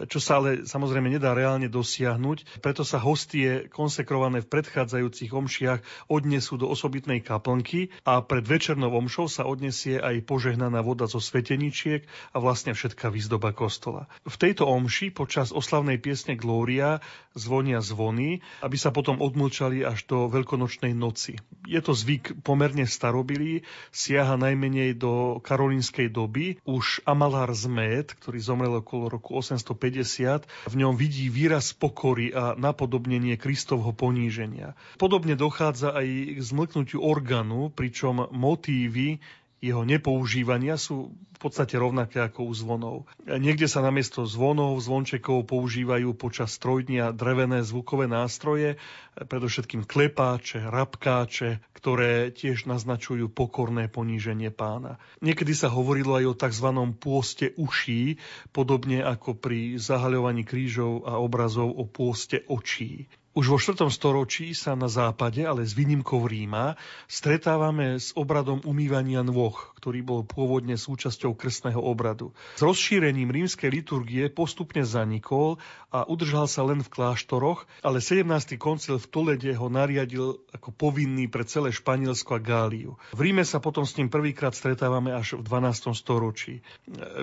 čo 0.09 0.19
sa 0.19 0.40
ale 0.40 0.64
samozrejme 0.64 1.12
nedá 1.12 1.37
reálne 1.37 1.69
dosiahnuť. 1.69 2.64
Preto 2.64 2.88
sa 2.88 2.97
hostie 2.97 3.69
konsekrované 3.69 4.40
v 4.40 4.50
predchádzajúcich 4.50 5.31
omšiach 5.31 6.09
odnesú 6.09 6.57
do 6.57 6.73
osobitnej 6.73 7.21
kaplnky 7.21 7.93
a 8.09 8.25
pred 8.25 8.43
večernou 8.49 8.90
omšou 8.97 9.29
sa 9.29 9.45
odnesie 9.45 10.00
aj 10.00 10.25
požehnaná 10.25 10.81
voda 10.81 11.05
zo 11.05 11.21
sveteničiek 11.21 12.09
a 12.33 12.40
vlastne 12.40 12.73
všetká 12.73 13.12
výzdoba 13.12 13.52
kostola. 13.52 14.09
V 14.25 14.40
tejto 14.40 14.64
omši 14.67 15.12
počas 15.12 15.52
oslavnej 15.52 16.00
piesne 16.00 16.33
Glória 16.33 17.05
zvonia 17.37 17.85
zvony, 17.85 18.40
aby 18.64 18.81
sa 18.81 18.88
potom 18.88 19.21
odmlčali 19.21 19.85
až 19.85 20.09
do 20.09 20.33
veľkonočnej 20.33 20.97
noci. 20.97 21.37
Je 21.69 21.79
to 21.79 21.93
zvyk 21.95 22.43
pomerne 22.43 22.88
starobilý, 22.88 23.50
siaha 23.90 24.38
najmenej 24.38 24.95
do 24.95 25.42
karolínskej 25.42 26.12
doby. 26.14 26.62
Už 26.62 27.02
Amalár 27.02 27.50
Zmed, 27.50 28.14
ktorý 28.14 28.38
zomrel 28.38 28.73
okolo 28.78 29.19
roku 29.19 29.35
850, 29.38 30.71
v 30.71 30.75
ňom 30.78 30.95
vidí 30.95 31.26
výraz 31.26 31.75
pokory 31.75 32.30
a 32.30 32.54
napodobnenie 32.54 33.35
Kristovho 33.35 33.90
poníženia. 33.90 34.78
Podobne 35.00 35.35
dochádza 35.35 35.90
aj 35.90 36.07
k 36.37 36.40
zmlknutiu 36.40 37.02
orgánu, 37.02 37.75
pričom 37.75 38.30
motívy 38.30 39.19
jeho 39.61 39.85
nepoužívania 39.85 40.81
sú 40.81 41.12
v 41.12 41.38
podstate 41.38 41.76
rovnaké 41.76 42.21
ako 42.21 42.49
u 42.49 42.52
zvonov. 42.52 42.97
Niekde 43.25 43.69
sa 43.69 43.85
namiesto 43.85 44.25
zvonov, 44.25 44.81
zvončekov 44.81 45.49
používajú 45.49 46.17
počas 46.17 46.57
trojdnia 46.61 47.12
drevené 47.12 47.64
zvukové 47.64 48.09
nástroje, 48.09 48.81
predovšetkým 49.17 49.85
klepáče, 49.85 50.64
rabkáče, 50.64 51.61
ktoré 51.76 52.33
tiež 52.33 52.69
naznačujú 52.69 53.29
pokorné 53.33 53.88
poníženie 53.88 54.52
pána. 54.52 55.00
Niekedy 55.21 55.52
sa 55.52 55.73
hovorilo 55.73 56.17
aj 56.17 56.25
o 56.29 56.35
tzv. 56.37 56.69
pôste 56.97 57.52
uší, 57.57 58.21
podobne 58.52 59.05
ako 59.05 59.37
pri 59.37 59.76
zahaľovaní 59.76 60.45
krížov 60.45 61.05
a 61.05 61.21
obrazov 61.21 61.73
o 61.73 61.85
pôste 61.85 62.45
očí. 62.49 63.09
Už 63.30 63.46
vo 63.46 63.62
4. 63.62 63.87
storočí 63.94 64.50
sa 64.58 64.75
na 64.75 64.90
západe, 64.90 65.46
ale 65.46 65.62
s 65.62 65.70
výnimkou 65.70 66.26
Ríma, 66.26 66.75
stretávame 67.06 68.02
s 68.02 68.10
obradom 68.18 68.58
umývania 68.66 69.22
nôh, 69.22 69.54
ktorý 69.80 70.04
bol 70.04 70.20
pôvodne 70.28 70.76
súčasťou 70.76 71.32
krstného 71.32 71.80
obradu. 71.80 72.37
S 72.54 72.62
rozšírením 72.62 73.32
rímskej 73.32 73.72
liturgie 73.72 74.28
postupne 74.28 74.84
zanikol 74.84 75.56
a 75.88 76.04
udržal 76.04 76.44
sa 76.44 76.68
len 76.68 76.84
v 76.84 76.92
kláštoroch, 76.92 77.64
ale 77.80 78.04
17. 78.04 78.60
koncil 78.60 79.00
v 79.00 79.08
Tolede 79.08 79.56
ho 79.56 79.72
nariadil 79.72 80.37
ako 80.52 80.70
povinný 80.76 81.32
pre 81.32 81.49
celé 81.49 81.72
Španielsko 81.72 82.37
a 82.37 82.40
Gáliu. 82.44 83.00
V 83.16 83.20
Ríme 83.25 83.42
sa 83.49 83.56
potom 83.56 83.88
s 83.88 83.96
ním 83.96 84.12
prvýkrát 84.12 84.52
stretávame 84.52 85.16
až 85.16 85.40
v 85.40 85.49
12. 85.49 85.96
storočí. 85.96 86.60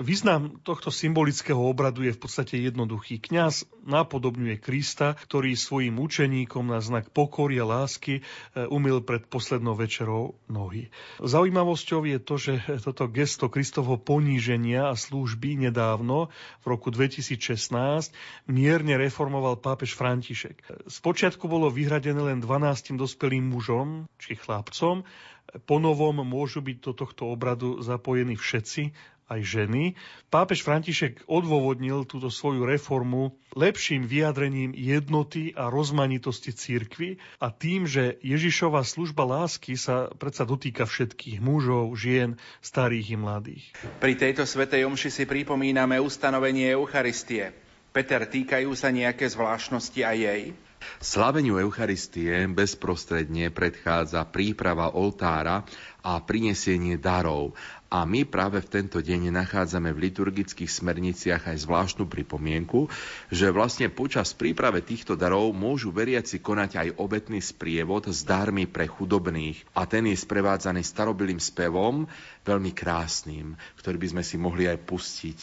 Význam 0.02 0.58
tohto 0.66 0.90
symbolického 0.90 1.62
obradu 1.62 2.02
je 2.02 2.12
v 2.12 2.20
podstate 2.20 2.58
jednoduchý. 2.58 3.22
Kňaz 3.22 3.70
napodobňuje 3.86 4.58
Krista, 4.58 5.14
ktorý 5.14 5.54
svojim 5.54 5.94
mučeníkom 5.94 6.66
na 6.66 6.82
znak 6.82 7.14
pokory 7.14 7.60
a 7.60 7.68
lásky 7.68 8.20
e, 8.20 8.22
umil 8.72 9.04
pred 9.04 9.28
poslednou 9.28 9.76
večerou 9.76 10.40
nohy. 10.48 10.88
Zaujímavosťou 11.20 12.08
je 12.08 12.18
to, 12.18 12.34
že 12.40 12.47
toto 12.86 13.04
gesto 13.10 13.52
Kristovho 13.52 14.00
poníženia 14.00 14.88
a 14.88 14.94
služby 14.96 15.68
nedávno, 15.68 16.32
v 16.62 16.66
roku 16.66 16.88
2016, 16.88 18.14
mierne 18.48 18.94
reformoval 18.96 19.60
pápež 19.60 19.92
František. 19.98 20.88
Spočiatku 20.88 21.44
bolo 21.44 21.68
vyhradené 21.68 22.32
len 22.32 22.38
12 22.40 22.96
dospelým 22.96 23.52
mužom, 23.52 24.08
či 24.16 24.38
chlapcom, 24.38 25.04
ponovom 25.64 26.20
môžu 26.24 26.60
byť 26.60 26.76
do 26.84 26.92
tohto 26.92 27.32
obradu 27.32 27.80
zapojení 27.80 28.36
všetci, 28.36 28.92
aj 29.28 29.40
ženy. 29.44 29.94
Pápež 30.32 30.64
František 30.64 31.28
odôvodnil 31.28 32.08
túto 32.08 32.32
svoju 32.32 32.64
reformu 32.64 33.36
lepším 33.52 34.08
vyjadrením 34.08 34.72
jednoty 34.76 35.52
a 35.52 35.68
rozmanitosti 35.68 36.52
církvy 36.52 37.20
a 37.40 37.52
tým, 37.52 37.84
že 37.84 38.16
Ježišova 38.24 38.84
služba 38.84 39.28
lásky 39.28 39.76
sa 39.76 40.08
predsa 40.16 40.48
dotýka 40.48 40.88
všetkých 40.88 41.38
mužov, 41.40 41.92
žien, 41.96 42.40
starých 42.64 43.14
i 43.14 43.16
mladých. 43.16 43.64
Pri 44.00 44.16
tejto 44.16 44.48
svetej 44.48 44.88
omši 44.88 45.10
si 45.12 45.24
pripomíname 45.28 46.00
ustanovenie 46.00 46.72
Eucharistie. 46.72 47.52
Peter, 47.88 48.28
týkajú 48.28 48.68
sa 48.76 48.92
nejaké 48.92 49.26
zvláštnosti 49.26 50.00
aj 50.04 50.16
jej? 50.16 50.42
Slaveniu 51.02 51.58
Eucharistie 51.58 52.46
bezprostredne 52.46 53.50
predchádza 53.50 54.22
príprava 54.30 54.94
oltára 54.94 55.66
a 56.06 56.22
prinesenie 56.22 56.94
darov. 56.94 57.58
A 57.88 58.04
my 58.04 58.28
práve 58.28 58.60
v 58.60 58.68
tento 58.68 59.00
deň 59.00 59.32
nachádzame 59.32 59.96
v 59.96 60.12
liturgických 60.12 60.68
smerniciach 60.68 61.48
aj 61.48 61.64
zvláštnu 61.64 62.04
pripomienku, 62.04 62.84
že 63.32 63.48
vlastne 63.48 63.88
počas 63.88 64.36
príprave 64.36 64.84
týchto 64.84 65.16
darov 65.16 65.56
môžu 65.56 65.88
veriaci 65.88 66.44
konať 66.44 66.70
aj 66.76 66.88
obetný 67.00 67.40
sprievod 67.40 68.12
s 68.12 68.28
darmi 68.28 68.68
pre 68.68 68.84
chudobných. 68.84 69.64
A 69.72 69.88
ten 69.88 70.04
je 70.04 70.20
sprevádzaný 70.20 70.84
starobilým 70.84 71.40
spevom, 71.40 72.04
veľmi 72.44 72.76
krásnym, 72.76 73.56
ktorý 73.80 73.96
by 73.96 74.08
sme 74.12 74.22
si 74.24 74.36
mohli 74.36 74.68
aj 74.68 74.84
pustiť. 74.84 75.38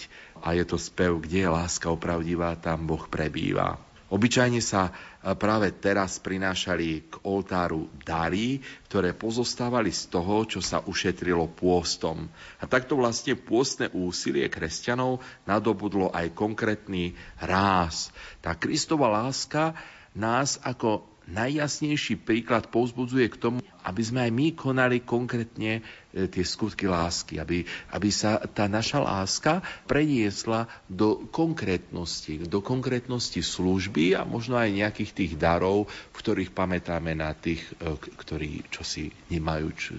A 0.45 0.53
je 0.53 0.69
to 0.69 0.77
spev, 0.77 1.17
kde 1.17 1.45
je 1.45 1.49
láska 1.49 1.89
opravdivá, 1.89 2.53
tam 2.61 2.85
Boh 2.85 3.09
prebýva. 3.09 3.84
Obyčajne 4.05 4.61
sa 4.61 4.89
e, 4.89 4.91
práve 5.33 5.73
teraz 5.73 6.21
prinášali 6.21 7.09
k 7.09 7.13
oltáru 7.25 7.89
dary, 8.05 8.61
ktoré 8.85 9.17
pozostávali 9.17 9.89
z 9.89 10.13
toho, 10.13 10.45
čo 10.45 10.61
sa 10.61 10.85
ušetrilo 10.85 11.49
pôstom. 11.57 12.29
A 12.61 12.69
takto 12.69 12.93
vlastne 13.01 13.33
pôstne 13.33 13.89
úsilie 13.97 14.45
kresťanov 14.45 15.25
nadobudlo 15.49 16.13
aj 16.13 16.37
konkrétny 16.37 17.17
ráz. 17.41 18.13
Tá 18.45 18.53
Kristova 18.53 19.09
láska 19.09 19.73
nás 20.13 20.61
ako 20.61 21.01
najjasnejší 21.25 22.21
príklad 22.21 22.69
povzbudzuje 22.69 23.25
k 23.33 23.41
tomu, 23.41 23.57
aby 23.85 24.01
sme 24.01 24.25
aj 24.25 24.31
my 24.33 24.47
konali 24.57 25.05
konkrétne 25.05 25.79
e, 25.79 26.25
tie 26.25 26.41
skutky 26.41 26.89
lásky, 26.89 27.37
aby, 27.37 27.61
aby 27.93 28.09
sa 28.09 28.41
tá 28.41 28.65
naša 28.65 29.05
láska 29.05 29.61
preniesla 29.85 30.65
do 30.89 31.29
konkrétnosti, 31.29 32.49
do 32.49 32.65
konkrétnosti 32.65 33.45
služby 33.45 34.17
a 34.17 34.25
možno 34.25 34.57
aj 34.57 34.73
nejakých 34.73 35.11
tých 35.13 35.33
darov, 35.37 35.85
v 35.85 36.15
ktorých 36.17 36.51
pamätáme 36.51 37.13
na 37.13 37.31
tých, 37.37 37.61
e, 37.77 37.93
ktorí 37.93 38.65
čosi 38.73 39.13
nemajú, 39.29 39.67
čo, 39.77 39.93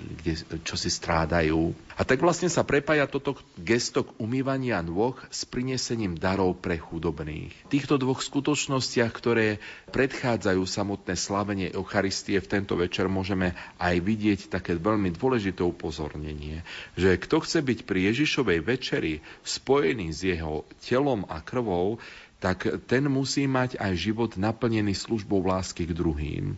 čo 0.66 0.74
si 0.74 0.90
strádajú. 0.90 1.70
A 1.96 2.02
tak 2.02 2.20
vlastne 2.20 2.50
sa 2.50 2.66
prepája 2.66 3.06
toto 3.06 3.38
gesto 3.56 4.04
k 4.04 4.14
umývania 4.18 4.82
nôh 4.82 5.16
s 5.30 5.46
prinesením 5.48 6.18
darov 6.18 6.58
pre 6.58 6.76
chudobných. 6.76 7.54
V 7.66 7.72
týchto 7.72 7.96
dvoch 7.96 8.20
skutočnostiach, 8.20 9.12
ktoré 9.14 9.62
predchádzajú 9.94 10.62
samotné 10.66 11.14
slavenie 11.16 11.68
Eucharistie, 11.72 12.42
v 12.42 12.50
tento 12.50 12.74
večer 12.76 13.08
môžeme 13.08 13.56
aj 13.76 13.96
vidieť 14.00 14.40
také 14.48 14.76
veľmi 14.76 15.12
dôležité 15.12 15.60
upozornenie, 15.60 16.64
že 16.96 17.20
kto 17.20 17.44
chce 17.44 17.60
byť 17.60 17.78
pri 17.84 18.12
Ježišovej 18.12 18.60
večeri 18.64 19.14
spojený 19.44 20.12
s 20.12 20.20
jeho 20.24 20.64
telom 20.80 21.28
a 21.28 21.44
krvou, 21.44 22.00
tak 22.40 22.68
ten 22.88 23.08
musí 23.08 23.48
mať 23.48 23.80
aj 23.80 23.92
život 23.96 24.30
naplnený 24.36 24.92
službou 24.96 25.44
lásky 25.44 25.88
k 25.88 25.96
druhým. 25.96 26.56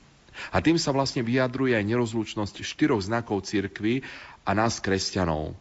A 0.55 0.63
tým 0.63 0.79
sa 0.79 0.95
vlastne 0.95 1.27
vyjadruje 1.27 1.75
aj 1.75 1.87
nerozlučnosť 1.87 2.63
štyroch 2.63 3.03
znakov 3.03 3.43
cirkvy 3.47 4.07
a 4.47 4.51
nás 4.55 4.79
kresťanov. 4.79 5.59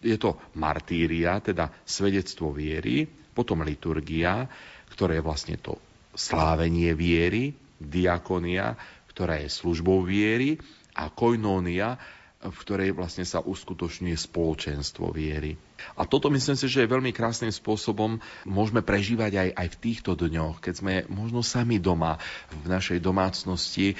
Je 0.00 0.14
to 0.16 0.38
martíria, 0.54 1.42
teda 1.42 1.74
svedectvo 1.82 2.54
viery, 2.54 3.10
potom 3.34 3.66
liturgia, 3.66 4.46
ktoré 4.94 5.18
je 5.18 5.26
vlastne 5.26 5.56
to 5.58 5.76
slávenie 6.14 6.94
viery, 6.94 7.54
diakonia, 7.78 8.78
ktorá 9.10 9.42
je 9.42 9.50
službou 9.50 10.06
viery 10.06 10.58
a 11.00 11.08
koinónia, 11.08 11.96
v 12.40 12.56
ktorej 12.56 12.96
vlastne 12.96 13.28
sa 13.28 13.44
uskutočňuje 13.44 14.16
spoločenstvo 14.16 15.12
viery. 15.12 15.60
A 15.96 16.08
toto 16.08 16.32
myslím 16.32 16.56
si, 16.56 16.72
že 16.72 16.84
je 16.84 16.92
veľmi 16.92 17.12
krásnym 17.12 17.52
spôsobom 17.52 18.16
môžeme 18.48 18.80
prežívať 18.80 19.32
aj, 19.36 19.48
aj 19.60 19.68
v 19.76 19.80
týchto 19.84 20.12
dňoch, 20.16 20.64
keď 20.64 20.74
sme 20.76 20.94
možno 21.12 21.44
sami 21.44 21.76
doma 21.76 22.16
v 22.48 22.64
našej 22.64 22.96
domácnosti, 23.04 23.92
e, 23.92 23.94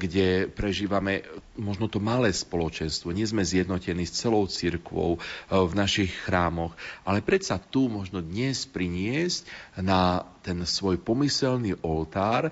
kde 0.00 0.48
prežívame 0.48 1.28
možno 1.60 1.92
to 1.92 2.00
malé 2.00 2.32
spoločenstvo. 2.32 3.12
Nie 3.12 3.28
sme 3.28 3.44
zjednotení 3.44 4.08
s 4.08 4.16
celou 4.16 4.48
cirkvou 4.48 5.16
e, 5.16 5.18
v 5.52 5.72
našich 5.76 6.12
chrámoch, 6.24 6.72
ale 7.04 7.20
predsa 7.20 7.60
tu 7.60 7.92
možno 7.92 8.24
dnes 8.24 8.64
priniesť 8.64 9.44
na 9.76 10.24
ten 10.40 10.56
svoj 10.64 11.00
pomyselný 11.00 11.76
oltár 11.84 12.48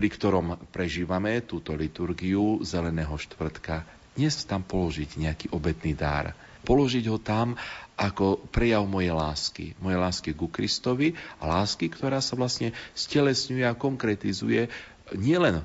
pri 0.00 0.08
ktorom 0.08 0.56
prežívame 0.72 1.44
túto 1.44 1.76
liturgiu 1.76 2.64
Zeleného 2.64 3.20
štvrtka, 3.20 3.84
dnes 4.16 4.32
tam 4.48 4.64
položiť 4.64 5.20
nejaký 5.20 5.46
obetný 5.52 5.92
dar. 5.92 6.32
Položiť 6.64 7.04
ho 7.12 7.20
tam 7.20 7.52
ako 8.00 8.48
prejav 8.48 8.88
mojej 8.88 9.12
lásky. 9.12 9.76
Mojej 9.76 10.00
lásky 10.00 10.30
ku 10.32 10.48
Kristovi 10.48 11.12
a 11.36 11.52
lásky, 11.52 11.92
ktorá 11.92 12.24
sa 12.24 12.32
vlastne 12.32 12.72
stelesňuje 12.96 13.60
a 13.68 13.76
konkretizuje 13.76 14.72
nielen 15.20 15.60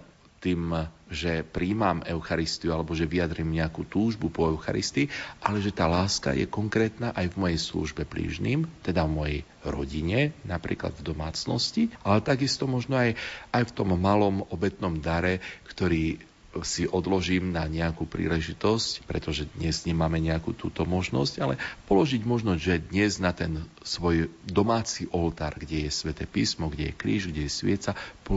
tým, 0.45 0.77
že 1.09 1.41
príjmam 1.41 2.05
Eucharistiu 2.05 2.77
alebo 2.77 2.93
že 2.93 3.09
vyjadrím 3.09 3.57
nejakú 3.57 3.89
túžbu 3.89 4.29
po 4.29 4.53
Eucharistii, 4.53 5.09
ale 5.41 5.57
že 5.57 5.73
tá 5.73 5.89
láska 5.89 6.37
je 6.37 6.45
konkrétna 6.45 7.09
aj 7.17 7.33
v 7.33 7.39
mojej 7.41 7.59
službe 7.65 8.05
blížnym, 8.05 8.69
teda 8.85 9.09
v 9.09 9.15
mojej 9.17 9.39
rodine, 9.65 10.37
napríklad 10.45 10.93
v 10.93 11.05
domácnosti, 11.09 11.89
ale 12.05 12.21
takisto 12.21 12.69
možno 12.69 13.01
aj, 13.01 13.17
aj 13.49 13.63
v 13.65 13.73
tom 13.73 13.97
malom 13.97 14.45
obetnom 14.53 15.01
dare, 15.01 15.41
ktorý 15.65 16.21
si 16.63 16.87
odložím 16.87 17.51
na 17.51 17.67
nejakú 17.67 18.07
príležitosť, 18.07 19.03
pretože 19.03 19.49
dnes 19.59 19.83
nemáme 19.83 20.23
nejakú 20.23 20.55
túto 20.55 20.87
možnosť, 20.87 21.33
ale 21.43 21.59
položiť 21.91 22.23
možnosť, 22.23 22.61
že 22.61 22.85
dnes 22.87 23.19
na 23.19 23.35
ten 23.35 23.65
svoj 23.83 24.31
domáci 24.47 25.09
oltár, 25.11 25.59
kde 25.59 25.89
je 25.89 25.91
sväté 25.91 26.23
písmo, 26.23 26.71
kde 26.71 26.93
je 26.93 26.97
kríž, 26.99 27.27
kde 27.27 27.49
je 27.49 27.51
svieca, 27.51 27.91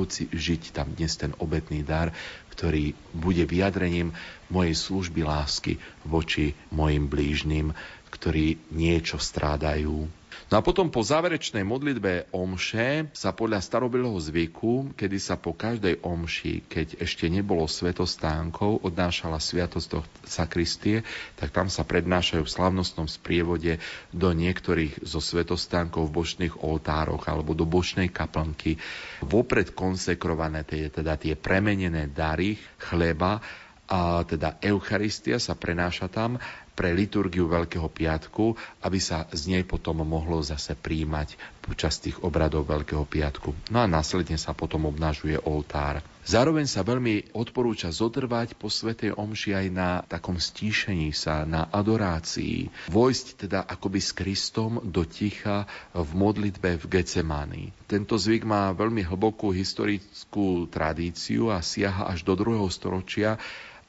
si 0.08 0.24
žiť 0.30 0.72
tam 0.72 0.90
dnes 0.96 1.14
ten 1.14 1.36
obetný 1.38 1.84
dar, 1.84 2.10
ktorý 2.58 2.96
bude 3.14 3.44
vyjadrením 3.46 4.16
mojej 4.50 4.74
služby 4.74 5.22
lásky 5.22 5.78
voči 6.02 6.58
mojim 6.74 7.06
blížnym, 7.06 7.76
ktorí 8.10 8.58
niečo 8.72 9.20
strádajú. 9.20 10.08
No 10.48 10.54
a 10.56 10.64
potom 10.64 10.88
po 10.88 11.04
záverečnej 11.04 11.66
modlitbe 11.66 12.32
omše 12.32 13.10
sa 13.12 13.36
podľa 13.36 13.60
starobilého 13.60 14.16
zvyku, 14.16 14.96
kedy 14.96 15.18
sa 15.20 15.36
po 15.36 15.52
každej 15.52 16.00
omši, 16.00 16.64
keď 16.64 17.02
ešte 17.04 17.28
nebolo 17.28 17.68
svetostánkov, 17.68 18.80
odnášala 18.80 19.42
sviatosť 19.42 19.88
do 19.92 20.00
sakristie, 20.24 21.04
tak 21.36 21.52
tam 21.52 21.68
sa 21.68 21.84
prednášajú 21.84 22.46
v 22.46 22.54
slavnostnom 22.54 23.10
sprievode 23.10 23.76
do 24.14 24.28
niektorých 24.32 25.04
zo 25.04 25.20
svetostánkov 25.20 26.08
v 26.08 26.14
bočných 26.16 26.54
oltároch 26.64 27.28
alebo 27.28 27.52
do 27.52 27.68
bočnej 27.68 28.08
kaplnky. 28.08 28.80
Vopred 29.26 29.76
konsekrované, 29.76 30.64
teda 30.64 31.20
tie 31.20 31.36
premenené 31.36 32.08
dary 32.08 32.56
chleba 32.80 33.42
a 33.88 34.20
teda 34.28 34.60
Eucharistia 34.60 35.40
sa 35.40 35.56
prenáša 35.56 36.12
tam 36.12 36.36
pre 36.78 36.94
liturgiu 36.94 37.50
Veľkého 37.50 37.90
piatku, 37.90 38.54
aby 38.86 39.02
sa 39.02 39.26
z 39.34 39.50
nej 39.50 39.66
potom 39.66 40.06
mohlo 40.06 40.38
zase 40.46 40.78
príjmať 40.78 41.34
počas 41.58 41.98
tých 41.98 42.22
obradov 42.22 42.70
Veľkého 42.70 43.02
piatku. 43.02 43.50
No 43.74 43.82
a 43.82 43.90
následne 43.90 44.38
sa 44.38 44.54
potom 44.54 44.86
obnažuje 44.86 45.42
oltár. 45.42 45.98
Zároveň 46.22 46.68
sa 46.70 46.86
veľmi 46.86 47.34
odporúča 47.34 47.88
zotrvať 47.90 48.54
po 48.54 48.70
Svetej 48.70 49.16
Omši 49.16 49.50
aj 49.58 49.66
na 49.72 50.04
takom 50.04 50.36
stíšení 50.36 51.10
sa, 51.10 51.42
na 51.48 51.66
adorácii. 51.72 52.68
Vojsť 52.92 53.48
teda 53.48 53.64
akoby 53.64 53.98
s 53.98 54.12
Kristom 54.14 54.78
do 54.84 55.02
ticha 55.08 55.66
v 55.96 56.10
modlitbe 56.14 56.78
v 56.78 56.84
Gecemani. 56.84 57.72
Tento 57.90 58.20
zvyk 58.20 58.44
má 58.44 58.70
veľmi 58.76 59.02
hlbokú 59.08 59.50
historickú 59.50 60.68
tradíciu 60.68 61.48
a 61.48 61.64
siaha 61.64 62.12
až 62.12 62.22
do 62.22 62.36
druhého 62.36 62.68
storočia 62.68 63.40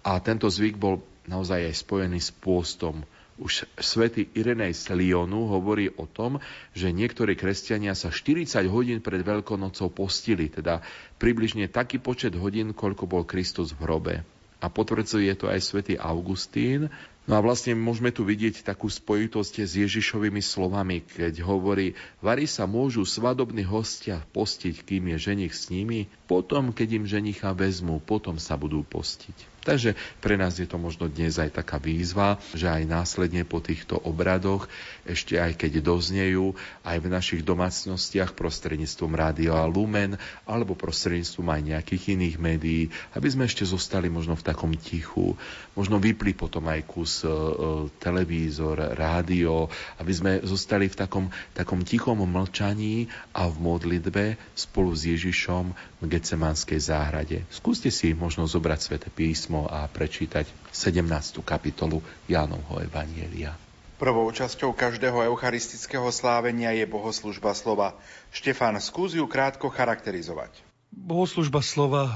a 0.09 0.17
tento 0.17 0.49
zvyk 0.49 0.81
bol 0.81 1.05
naozaj 1.29 1.69
aj 1.69 1.85
spojený 1.85 2.17
s 2.17 2.33
pôstom. 2.33 3.05
Už 3.37 3.69
svätý 3.77 4.25
Irenej 4.33 4.73
z 4.73 4.97
Lyonu 4.97 5.47
hovorí 5.53 5.85
o 5.85 6.09
tom, 6.09 6.41
že 6.73 6.89
niektorí 6.89 7.37
kresťania 7.37 7.93
sa 7.93 8.09
40 8.09 8.49
hodín 8.67 8.99
pred 9.05 9.21
Veľkonocou 9.21 9.93
postili, 9.93 10.49
teda 10.49 10.81
približne 11.21 11.69
taký 11.69 12.01
počet 12.01 12.33
hodín, 12.33 12.73
koľko 12.73 13.05
bol 13.05 13.23
Kristus 13.23 13.71
v 13.71 13.85
hrobe. 13.85 14.15
A 14.59 14.67
potvrdzuje 14.67 15.31
to 15.39 15.47
aj 15.47 15.61
svätý 15.61 15.95
Augustín 15.95 16.91
No 17.29 17.37
a 17.37 17.45
vlastne 17.45 17.77
môžeme 17.77 18.09
tu 18.09 18.25
vidieť 18.25 18.65
takú 18.65 18.89
spojitosť 18.89 19.61
s 19.61 19.77
Ježišovými 19.77 20.41
slovami, 20.41 21.05
keď 21.05 21.45
hovorí, 21.45 21.93
varí 22.25 22.49
sa 22.49 22.65
môžu 22.65 23.05
svadobní 23.05 23.61
hostia 23.69 24.25
postiť, 24.33 24.81
kým 24.81 25.13
je 25.13 25.29
ženich 25.29 25.53
s 25.53 25.69
nimi, 25.69 26.09
potom, 26.25 26.73
keď 26.73 26.97
im 26.97 27.05
ženicha 27.05 27.53
vezmú, 27.53 28.01
potom 28.01 28.41
sa 28.41 28.57
budú 28.57 28.81
postiť. 28.81 29.59
Takže 29.59 29.93
pre 30.23 30.39
nás 30.39 30.57
je 30.57 30.65
to 30.65 30.79
možno 30.79 31.11
dnes 31.11 31.35
aj 31.35 31.61
taká 31.61 31.77
výzva, 31.77 32.39
že 32.55 32.65
aj 32.65 32.89
následne 32.89 33.43
po 33.43 33.59
týchto 33.59 33.99
obradoch, 34.01 34.65
ešte 35.05 35.35
aj 35.35 35.59
keď 35.59 35.83
doznejú, 35.83 36.55
aj 36.81 36.97
v 36.97 37.11
našich 37.11 37.41
domácnostiach 37.43 38.33
prostredníctvom 38.33 39.11
Rádia 39.13 39.59
Lumen 39.67 40.15
alebo 40.47 40.79
prostredníctvom 40.79 41.45
aj 41.51 41.61
nejakých 41.75 42.03
iných 42.17 42.37
médií, 42.39 42.83
aby 43.13 43.27
sme 43.29 43.45
ešte 43.45 43.67
zostali 43.67 44.07
možno 44.07 44.39
v 44.39 44.47
takom 44.47 44.71
tichu, 44.73 45.35
možno 45.75 45.99
vypli 45.99 46.31
potom 46.33 46.65
aj 46.71 46.81
kus 46.87 47.18
e 47.23 47.31
televízor, 47.99 48.95
rádio, 48.95 49.67
aby 49.99 50.11
sme 50.13 50.31
zostali 50.45 50.87
v 50.87 50.95
takom, 50.95 51.25
takom 51.53 51.83
tichom 51.83 52.23
mlčaní 52.23 53.09
a 53.35 53.47
v 53.47 53.55
modlitbe 53.59 54.39
spolu 54.55 54.91
s 54.95 55.07
Ježišom 55.07 55.71
v 55.99 56.05
Gecemanskej 56.05 56.79
záhrade. 56.79 57.43
Skúste 57.51 57.91
si 57.91 58.15
možno 58.15 58.47
zobrať 58.47 58.79
písmo 58.79 59.09
písmo 59.11 59.67
a 59.67 59.87
prečítať 59.89 60.47
17. 60.71 61.41
kapitolu 61.43 61.99
Jánovho 62.29 62.79
Evanielia. 62.83 63.57
Prvou 63.99 64.31
časťou 64.31 64.71
každého 64.71 65.27
eucharistického 65.27 66.07
slávenia 66.07 66.71
je 66.71 66.87
bohoslužba 66.87 67.51
slova. 67.51 67.99
Štefán, 68.31 68.79
skús 68.79 69.11
ju 69.11 69.27
krátko 69.27 69.67
charakterizovať. 69.67 70.68
Bohoslužba 70.89 71.61
slova 71.61 72.09
e, 72.09 72.13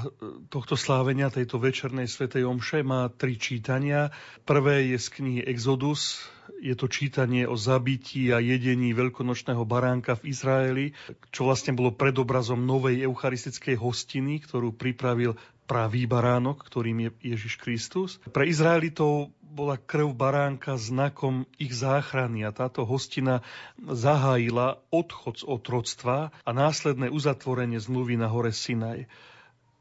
tohto 0.49 0.73
slávenia, 0.73 1.29
tejto 1.29 1.61
večernej 1.61 2.09
svetej 2.09 2.49
omše 2.49 2.81
má 2.81 3.05
tri 3.13 3.37
čítania. 3.37 4.09
Prvé 4.49 4.89
je 4.89 4.97
z 4.97 5.07
knihy 5.13 5.41
Exodus, 5.45 6.25
je 6.57 6.73
to 6.73 6.89
čítanie 6.89 7.45
o 7.45 7.53
zabití 7.53 8.33
a 8.33 8.41
jedení 8.41 8.91
veľkonočného 8.97 9.63
baránka 9.63 10.17
v 10.17 10.33
Izraeli, 10.33 10.85
čo 11.29 11.45
vlastne 11.45 11.77
bolo 11.77 11.93
predobrazom 11.93 12.65
novej 12.65 13.05
eucharistickej 13.05 13.77
hostiny, 13.77 14.41
ktorú 14.41 14.73
pripravil 14.73 15.37
pravý 15.63 16.09
baránok, 16.09 16.65
ktorým 16.67 17.07
je 17.07 17.09
Ježiš 17.35 17.61
Kristus. 17.61 18.19
Pre 18.31 18.43
Izraelitov 18.43 19.31
bola 19.53 19.77
krv 19.77 20.17
baránka 20.17 20.81
znakom 20.81 21.45
ich 21.61 21.77
záchrany 21.77 22.41
a 22.41 22.49
táto 22.49 22.89
hostina 22.89 23.45
zahájila 23.77 24.81
odchod 24.89 25.39
z 25.39 25.43
otroctva 25.45 26.33
a 26.41 26.49
následné 26.49 27.13
uzatvorenie 27.13 27.77
zmluvy 27.77 28.17
na 28.17 28.33
hore 28.33 28.49
Sinaj. 28.49 29.05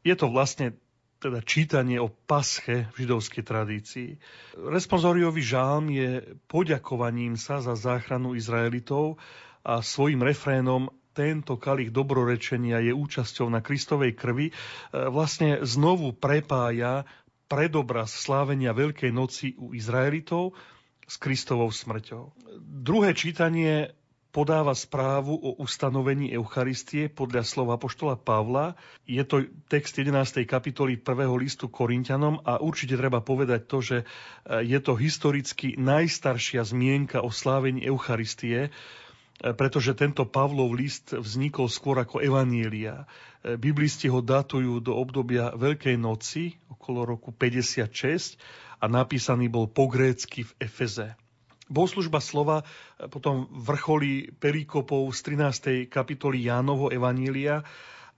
Je 0.05 0.13
to 0.13 0.29
vlastne 0.29 0.77
teda 1.17 1.41
čítanie 1.41 1.97
o 1.97 2.11
pasche 2.11 2.91
v 2.93 3.07
židovskej 3.07 3.43
tradícii. 3.47 4.09
Responsoriový 4.59 5.41
žálm 5.41 5.89
je 5.89 6.37
poďakovaním 6.51 7.39
sa 7.39 7.63
za 7.63 7.73
záchranu 7.73 8.35
Izraelitov 8.37 9.17
a 9.63 9.79
svojim 9.79 10.19
refrénom 10.19 10.91
tento 11.13 11.55
kalich 11.61 11.93
dobrorečenia 11.93 12.81
je 12.81 12.91
účasťou 12.91 13.47
na 13.47 13.61
Kristovej 13.61 14.17
krvi, 14.17 14.49
e, 14.49 14.53
vlastne 15.13 15.61
znovu 15.61 16.11
prepája 16.11 17.05
predobraz 17.47 18.13
slávenia 18.13 18.71
Veľkej 18.73 19.11
noci 19.13 19.53
u 19.59 19.75
Izraelitov 19.75 20.55
s 21.03 21.15
Kristovou 21.19 21.69
smrťou. 21.69 22.33
Druhé 22.63 23.11
čítanie 23.13 23.91
podáva 24.33 24.73
správu 24.73 25.37
o 25.37 25.61
ustanovení 25.61 26.33
Eucharistie 26.33 27.05
podľa 27.05 27.45
slova 27.45 27.77
poštola 27.77 28.17
Pavla. 28.17 28.73
Je 29.05 29.21
to 29.21 29.45
text 29.69 29.93
11. 30.01 30.41
kapitoly 30.49 30.97
1. 30.97 31.29
listu 31.37 31.69
Korintianom 31.69 32.41
a 32.41 32.57
určite 32.57 32.97
treba 32.97 33.21
povedať 33.21 33.61
to, 33.69 33.77
že 33.85 33.97
e, 34.01 34.05
je 34.65 34.79
to 34.81 34.97
historicky 34.97 35.77
najstaršia 35.77 36.65
zmienka 36.65 37.21
o 37.21 37.29
slávení 37.29 37.85
Eucharistie, 37.85 38.73
pretože 39.41 39.97
tento 39.97 40.23
Pavlov 40.29 40.71
list 40.77 41.11
vznikol 41.17 41.67
skôr 41.67 41.97
ako 41.99 42.21
Evanielia. 42.21 43.09
Biblisti 43.43 44.07
ho 44.07 44.23
datujú 44.23 44.79
do 44.79 44.95
obdobia 44.95 45.51
Veľkej 45.51 45.99
noci, 45.99 46.55
okolo 46.71 47.03
roku 47.03 47.35
56, 47.35 48.39
a 48.79 48.85
napísaný 48.87 49.47
bol 49.47 49.67
po 49.71 49.87
grécky 49.87 50.43
v 50.43 50.51
Efeze. 50.59 51.15
Bohoslužba 51.71 52.19
slova 52.19 52.67
potom 53.07 53.47
vrcholí 53.51 54.35
perikopov 54.35 55.07
z 55.15 55.19
13. 55.87 55.87
kapitoly 55.87 56.43
Jánovo 56.43 56.91
Evanília 56.91 57.63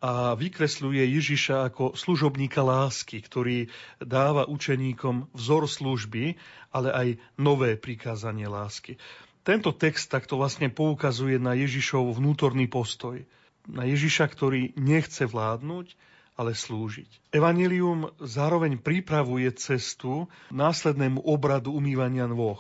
a 0.01 0.34
vykresľuje 0.34 1.01
Ježiša 1.17 1.71
ako 1.71 1.93
služobníka 1.93 2.65
lásky, 2.65 3.21
ktorý 3.21 3.69
dáva 4.01 4.49
učeníkom 4.49 5.32
vzor 5.34 5.69
služby, 5.69 6.36
ale 6.73 6.89
aj 6.91 7.08
nové 7.39 7.78
prikázanie 7.80 8.49
lásky. 8.49 8.97
Tento 9.45 9.69
text 9.69 10.10
takto 10.10 10.41
vlastne 10.41 10.73
poukazuje 10.73 11.38
na 11.38 11.53
Ježišov 11.53 12.17
vnútorný 12.17 12.65
postoj. 12.65 13.21
Na 13.69 13.86
Ježiša, 13.86 14.25
ktorý 14.25 14.73
nechce 14.73 15.29
vládnuť, 15.29 15.93
ale 16.36 16.58
slúžiť. 16.58 17.31
Evangelium 17.31 18.12
zároveň 18.19 18.81
pripravuje 18.81 19.47
cestu 19.55 20.27
následnému 20.49 21.23
obradu 21.23 21.71
umývania 21.71 22.25
nôh. 22.25 22.60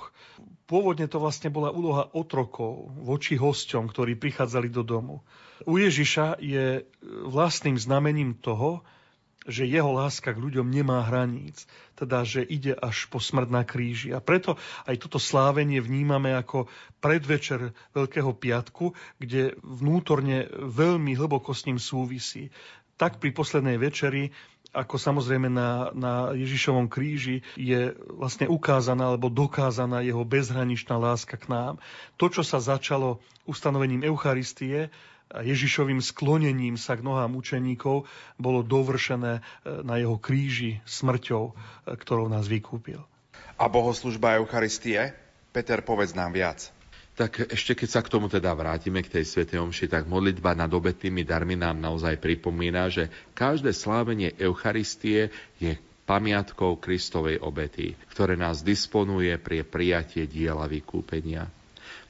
Pôvodne 0.69 1.09
to 1.09 1.17
vlastne 1.17 1.49
bola 1.49 1.73
úloha 1.73 2.09
otrokov 2.13 2.93
voči 3.01 3.33
hosťom, 3.33 3.89
ktorí 3.89 4.13
prichádzali 4.17 4.69
do 4.69 4.81
domu. 4.85 5.15
U 5.65 5.81
Ježiša 5.81 6.37
je 6.37 6.85
vlastným 7.25 7.81
znamením 7.81 8.37
toho, 8.37 8.85
že 9.45 9.69
jeho 9.69 9.93
láska 9.93 10.33
k 10.33 10.41
ľuďom 10.41 10.67
nemá 10.67 11.05
hraníc, 11.05 11.69
teda 11.93 12.25
že 12.25 12.41
ide 12.41 12.73
až 12.73 13.05
po 13.07 13.21
smrť 13.21 13.49
na 13.53 13.61
kríži. 13.61 14.09
A 14.11 14.19
preto 14.19 14.57
aj 14.89 14.97
toto 15.05 15.21
slávenie 15.21 15.79
vnímame 15.79 16.33
ako 16.33 16.65
predvečer 16.99 17.71
Veľkého 17.93 18.33
piatku, 18.33 18.97
kde 19.21 19.53
vnútorne 19.61 20.49
veľmi 20.51 21.13
hlboko 21.13 21.53
s 21.53 21.69
ním 21.69 21.77
súvisí. 21.77 22.49
Tak 22.97 23.21
pri 23.21 23.31
poslednej 23.35 23.77
večeri 23.77 24.33
ako 24.75 24.99
samozrejme 24.99 25.47
na, 25.47 25.89
na 25.95 26.13
Ježišovom 26.35 26.91
kríži 26.91 27.47
je 27.55 27.95
vlastne 28.11 28.51
ukázaná 28.51 29.15
alebo 29.15 29.31
dokázaná 29.31 30.03
jeho 30.03 30.27
bezhraničná 30.27 30.99
láska 30.99 31.39
k 31.39 31.47
nám. 31.47 31.73
To, 32.19 32.27
čo 32.27 32.43
sa 32.43 32.59
začalo 32.59 33.23
ustanovením 33.47 34.03
Eucharistie, 34.03 34.91
Ježišovým 35.33 35.99
sklonením 36.05 36.77
sa 36.77 36.93
k 36.93 37.01
nohám 37.01 37.33
učeníkov 37.33 38.05
bolo 38.37 38.61
dovršené 38.61 39.39
e, 39.39 39.41
na 39.81 39.97
jeho 39.97 40.21
kríži 40.21 40.79
smrťou, 40.85 41.43
e, 41.49 41.53
ktorou 41.97 42.29
nás 42.29 42.45
vykúpil. 42.45 43.01
A 43.57 43.65
bohoslužba 43.65 44.37
Eucharistie? 44.37 45.17
Peter, 45.49 45.81
povedz 45.81 46.13
nám 46.13 46.35
viac. 46.35 46.69
Tak 47.15 47.47
ešte 47.47 47.79
keď 47.79 47.89
sa 47.89 48.01
k 48.03 48.11
tomu 48.11 48.27
teda 48.27 48.51
vrátime, 48.51 48.99
k 48.99 49.19
tej 49.19 49.23
Svetej 49.23 49.63
Omši, 49.63 49.87
tak 49.87 50.03
modlitba 50.03 50.51
nad 50.51 50.67
obetnými 50.67 51.23
darmi 51.23 51.55
nám 51.55 51.79
naozaj 51.79 52.19
pripomína, 52.19 52.91
že 52.91 53.07
každé 53.31 53.71
slávenie 53.71 54.35
Eucharistie 54.35 55.31
je 55.55 55.79
pamiatkou 56.03 56.75
Kristovej 56.77 57.39
obety, 57.39 57.95
ktoré 58.11 58.35
nás 58.35 58.61
disponuje 58.61 59.31
pri 59.39 59.63
prijatie 59.63 60.27
diela 60.27 60.67
vykúpenia. 60.67 61.47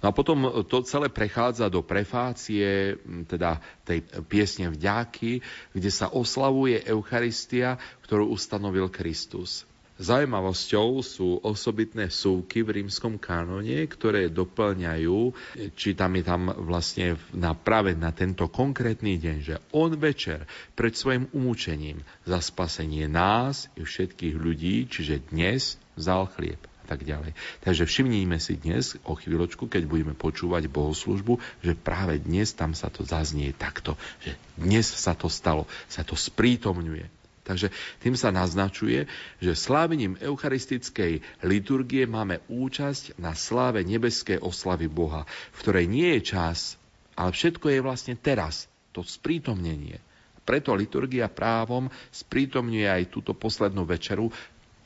No 0.05 0.13
a 0.13 0.17
potom 0.21 0.61
to 0.69 0.85
celé 0.85 1.09
prechádza 1.09 1.65
do 1.65 1.81
prefácie, 1.81 2.93
teda 3.25 3.57
tej 3.81 4.05
piesne 4.29 4.69
vďaky, 4.69 5.41
kde 5.73 5.89
sa 5.89 6.13
oslavuje 6.13 6.77
Eucharistia, 6.85 7.81
ktorú 8.05 8.29
ustanovil 8.29 8.93
Kristus. 8.93 9.65
Zaujímavosťou 9.97 11.01
sú 11.01 11.41
osobitné 11.41 12.13
súky 12.13 12.61
v 12.61 12.85
rímskom 12.85 13.17
kánone, 13.17 13.81
ktoré 13.89 14.29
doplňajú, 14.29 15.33
či 15.73 15.97
tam 15.97 16.21
je 16.21 16.23
tam 16.27 16.53
vlastne 16.53 17.17
na, 17.33 17.57
práve 17.57 17.97
na 17.97 18.13
tento 18.13 18.45
konkrétny 18.45 19.17
deň, 19.17 19.37
že 19.41 19.57
on 19.73 19.97
večer 19.97 20.45
pred 20.77 20.93
svojim 20.93 21.25
umúčením 21.33 22.05
za 22.29 22.45
spasenie 22.45 23.09
nás 23.09 23.73
i 23.73 23.81
všetkých 23.81 24.37
ľudí, 24.37 24.85
čiže 24.85 25.33
dnes 25.33 25.81
vzal 25.97 26.29
chlieb 26.37 26.61
tak 26.85 27.01
ďalej. 27.01 27.33
Takže 27.65 27.89
všimníme 27.89 28.37
si 28.37 28.55
dnes, 28.55 28.95
o 29.03 29.17
chvíľočku, 29.17 29.65
keď 29.65 29.89
budeme 29.89 30.13
počúvať 30.13 30.69
bohoslužbu, 30.69 31.41
že 31.65 31.73
práve 31.73 32.21
dnes 32.21 32.53
tam 32.53 32.77
sa 32.77 32.93
to 32.93 33.01
zaznie 33.01 33.51
takto, 33.51 33.97
že 34.21 34.37
dnes 34.55 34.85
sa 34.85 35.17
to 35.17 35.27
stalo, 35.27 35.65
sa 35.89 36.05
to 36.05 36.13
sprítomňuje. 36.13 37.09
Takže 37.45 37.69
tým 38.01 38.17
sa 38.17 38.33
naznačuje, 38.33 39.05
že 39.37 39.53
slávením 39.53 40.17
eucharistickej 40.17 41.21
liturgie 41.45 42.09
máme 42.09 42.41
účasť 42.49 43.21
na 43.21 43.37
sláve 43.37 43.85
nebeskej 43.85 44.41
oslavy 44.41 44.89
Boha, 44.89 45.29
v 45.53 45.57
ktorej 45.61 45.85
nie 45.85 46.17
je 46.17 46.33
čas, 46.33 46.81
ale 47.13 47.29
všetko 47.29 47.69
je 47.69 47.79
vlastne 47.85 48.15
teraz, 48.17 48.65
to 48.89 49.05
sprítomnenie. 49.05 50.01
Preto 50.45 50.77
liturgia 50.77 51.25
právom 51.25 51.89
sprítomňuje 52.13 52.85
aj 52.85 53.13
túto 53.13 53.33
poslednú 53.33 53.85
večeru, 53.85 54.29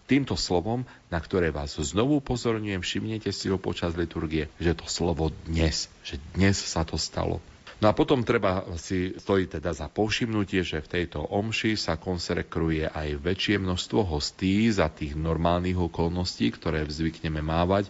týmto 0.10 0.34
slovom, 0.34 0.90
na 1.14 1.22
ktoré 1.22 1.54
vás 1.54 1.78
znovu 1.78 2.18
upozorňujem, 2.18 2.82
všimnete 2.82 3.30
si 3.30 3.54
ho 3.54 3.62
počas 3.62 3.94
liturgie, 3.94 4.50
že 4.58 4.74
to 4.74 4.90
slovo 4.90 5.30
dnes, 5.46 5.86
že 6.02 6.18
dnes 6.34 6.58
sa 6.58 6.82
to 6.82 6.98
stalo. 6.98 7.38
No 7.80 7.88
a 7.88 7.96
potom 7.96 8.28
treba 8.28 8.68
si 8.76 9.16
stojí 9.16 9.48
teda 9.48 9.72
za 9.72 9.88
povšimnutie, 9.88 10.68
že 10.68 10.84
v 10.84 10.92
tejto 11.00 11.24
omši 11.24 11.80
sa 11.80 11.96
konsekruje 11.96 12.92
aj 12.92 13.24
väčšie 13.24 13.56
množstvo 13.56 14.04
hostí 14.04 14.68
za 14.68 14.92
tých 14.92 15.16
normálnych 15.16 15.80
okolností, 15.80 16.52
ktoré 16.52 16.84
zvykneme 16.84 17.40
mávať 17.40 17.88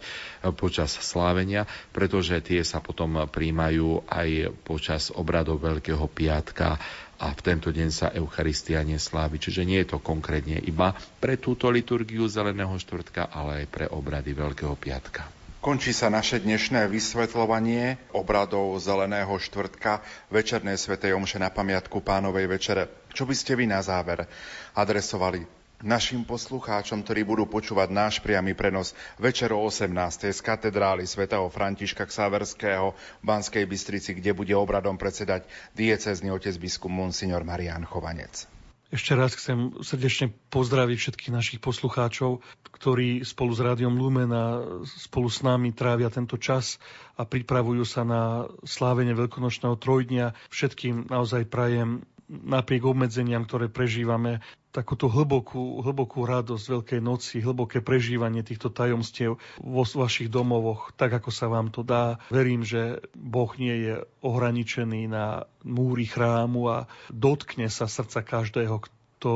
počas 0.62 0.94
slávenia, 0.94 1.66
pretože 1.90 2.38
tie 2.46 2.62
sa 2.62 2.86
potom 2.86 3.26
príjmajú 3.26 4.06
aj 4.06 4.54
počas 4.62 5.10
obradov 5.10 5.58
Veľkého 5.58 6.06
piatka 6.06 6.78
a 7.20 7.36
v 7.36 7.42
tento 7.44 7.70
deň 7.70 7.90
sa 7.92 8.08
Eucharistia 8.16 8.80
neslávi. 8.82 9.38
Čiže 9.38 9.68
nie 9.68 9.84
je 9.84 9.92
to 9.94 10.00
konkrétne 10.00 10.56
iba 10.64 10.96
pre 11.20 11.36
túto 11.36 11.68
liturgiu 11.68 12.26
Zeleného 12.32 12.74
štvrtka, 12.80 13.28
ale 13.28 13.64
aj 13.64 13.66
pre 13.68 13.86
obrady 13.92 14.32
Veľkého 14.32 14.74
piatka. 14.80 15.28
Končí 15.60 15.92
sa 15.92 16.08
naše 16.08 16.40
dnešné 16.40 16.88
vysvetľovanie 16.88 18.16
obradov 18.16 18.80
Zeleného 18.80 19.36
štvrtka 19.36 20.00
Večernej 20.32 20.80
svetej 20.80 21.12
omše 21.12 21.36
na 21.36 21.52
pamiatku 21.52 22.00
pánovej 22.00 22.48
večere. 22.48 22.88
Čo 23.12 23.28
by 23.28 23.36
ste 23.36 23.60
vy 23.60 23.68
na 23.68 23.84
záver 23.84 24.24
adresovali 24.72 25.59
našim 25.80 26.28
poslucháčom, 26.28 27.08
ktorí 27.08 27.24
budú 27.24 27.48
počúvať 27.48 27.90
náš 27.92 28.16
priamy 28.20 28.52
prenos 28.52 28.92
večer 29.16 29.56
o 29.56 29.64
18. 29.64 29.88
z 30.36 30.40
katedrály 30.44 31.08
svätého 31.08 31.48
Františka 31.48 32.04
Ksaverského 32.04 32.92
v 32.94 33.24
Banskej 33.24 33.64
Bystrici, 33.64 34.12
kde 34.16 34.36
bude 34.36 34.52
obradom 34.56 35.00
predsedať 35.00 35.48
diecezný 35.76 36.36
otec 36.36 36.56
biskup 36.60 36.92
Monsignor 36.92 37.48
Marian 37.48 37.88
Chovanec. 37.88 38.48
Ešte 38.90 39.14
raz 39.14 39.38
chcem 39.38 39.86
srdečne 39.86 40.34
pozdraviť 40.50 40.98
všetkých 40.98 41.36
našich 41.36 41.60
poslucháčov, 41.62 42.42
ktorí 42.74 43.22
spolu 43.22 43.54
s 43.54 43.62
Rádiom 43.62 43.94
Lumen 43.94 44.34
a 44.34 44.66
spolu 44.82 45.30
s 45.30 45.46
nami 45.46 45.78
trávia 45.78 46.10
tento 46.10 46.42
čas 46.42 46.82
a 47.14 47.22
pripravujú 47.22 47.86
sa 47.86 48.02
na 48.02 48.50
slávenie 48.66 49.14
Veľkonočného 49.14 49.78
trojdňa. 49.78 50.34
Všetkým 50.50 51.06
naozaj 51.06 51.46
prajem 51.54 52.02
napriek 52.30 52.86
obmedzeniam, 52.86 53.46
ktoré 53.46 53.70
prežívame, 53.70 54.42
takúto 54.70 55.10
hlbokú, 55.10 55.82
hlbokú 55.82 56.30
radosť 56.30 56.66
Veľkej 56.70 57.02
noci, 57.02 57.42
hlboké 57.42 57.82
prežívanie 57.82 58.46
týchto 58.46 58.70
tajomstiev 58.70 59.42
vo 59.58 59.84
vašich 59.84 60.30
domovoch, 60.30 60.94
tak 60.94 61.18
ako 61.18 61.30
sa 61.34 61.50
vám 61.50 61.74
to 61.74 61.82
dá. 61.82 62.22
Verím, 62.30 62.62
že 62.62 63.02
Boh 63.18 63.50
nie 63.58 63.76
je 63.90 63.96
ohraničený 64.22 65.10
na 65.10 65.50
múry 65.66 66.06
chrámu 66.06 66.70
a 66.70 66.78
dotkne 67.10 67.68
sa 67.68 67.90
srdca 67.90 68.22
každého, 68.22 68.78
kto 68.80 69.32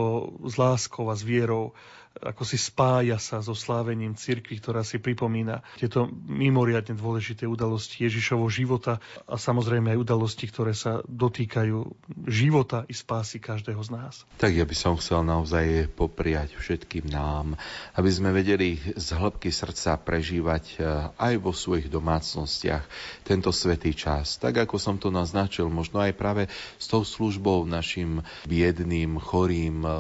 s 0.48 0.56
láskou 0.56 1.10
a 1.10 1.18
s 1.18 1.26
vierou 1.26 1.74
ako 2.22 2.46
si 2.46 2.62
spája 2.62 3.18
sa 3.18 3.42
so 3.42 3.58
slávením 3.58 4.14
cirkvi, 4.14 4.62
ktorá 4.62 4.86
si 4.86 5.02
pripomína 5.02 5.66
tieto 5.82 6.06
mimoriadne 6.30 6.94
dôležité 6.94 7.50
udalosti 7.50 8.06
Ježišovho 8.06 8.46
života 8.54 9.02
a 9.26 9.36
samozrejme 9.42 9.90
aj 9.90 9.98
udalosti, 9.98 10.46
ktoré 10.46 10.78
sa 10.78 11.02
dotýkajú 11.10 11.82
života 12.30 12.86
i 12.86 12.94
spásy 12.94 13.42
každého 13.42 13.82
z 13.82 13.90
nás. 13.90 14.14
Tak 14.38 14.54
ja 14.54 14.66
by 14.68 14.76
som 14.78 14.94
chcel 15.02 15.26
naozaj 15.26 15.90
popriať 15.98 16.54
všetkým 16.54 17.10
nám, 17.10 17.58
aby 17.98 18.10
sme 18.14 18.30
vedeli 18.30 18.78
z 18.94 19.08
hĺbky 19.18 19.50
srdca 19.50 19.98
prežívať 19.98 20.64
e, 20.70 20.76
aj 21.18 21.34
vo 21.42 21.50
svojich 21.50 21.90
domácnostiach 21.90 22.86
tento 23.26 23.50
svetý 23.50 23.98
čas. 23.98 24.38
Tak 24.38 24.70
ako 24.70 24.78
som 24.78 25.02
to 25.02 25.10
naznačil, 25.10 25.66
možno 25.74 26.04
aj 26.04 26.14
práve 26.14 26.44
s 26.78 26.86
tou 26.86 27.02
službou 27.02 27.66
našim 27.66 28.22
biedným, 28.46 29.18
chorým, 29.18 29.82
e, 29.82 29.92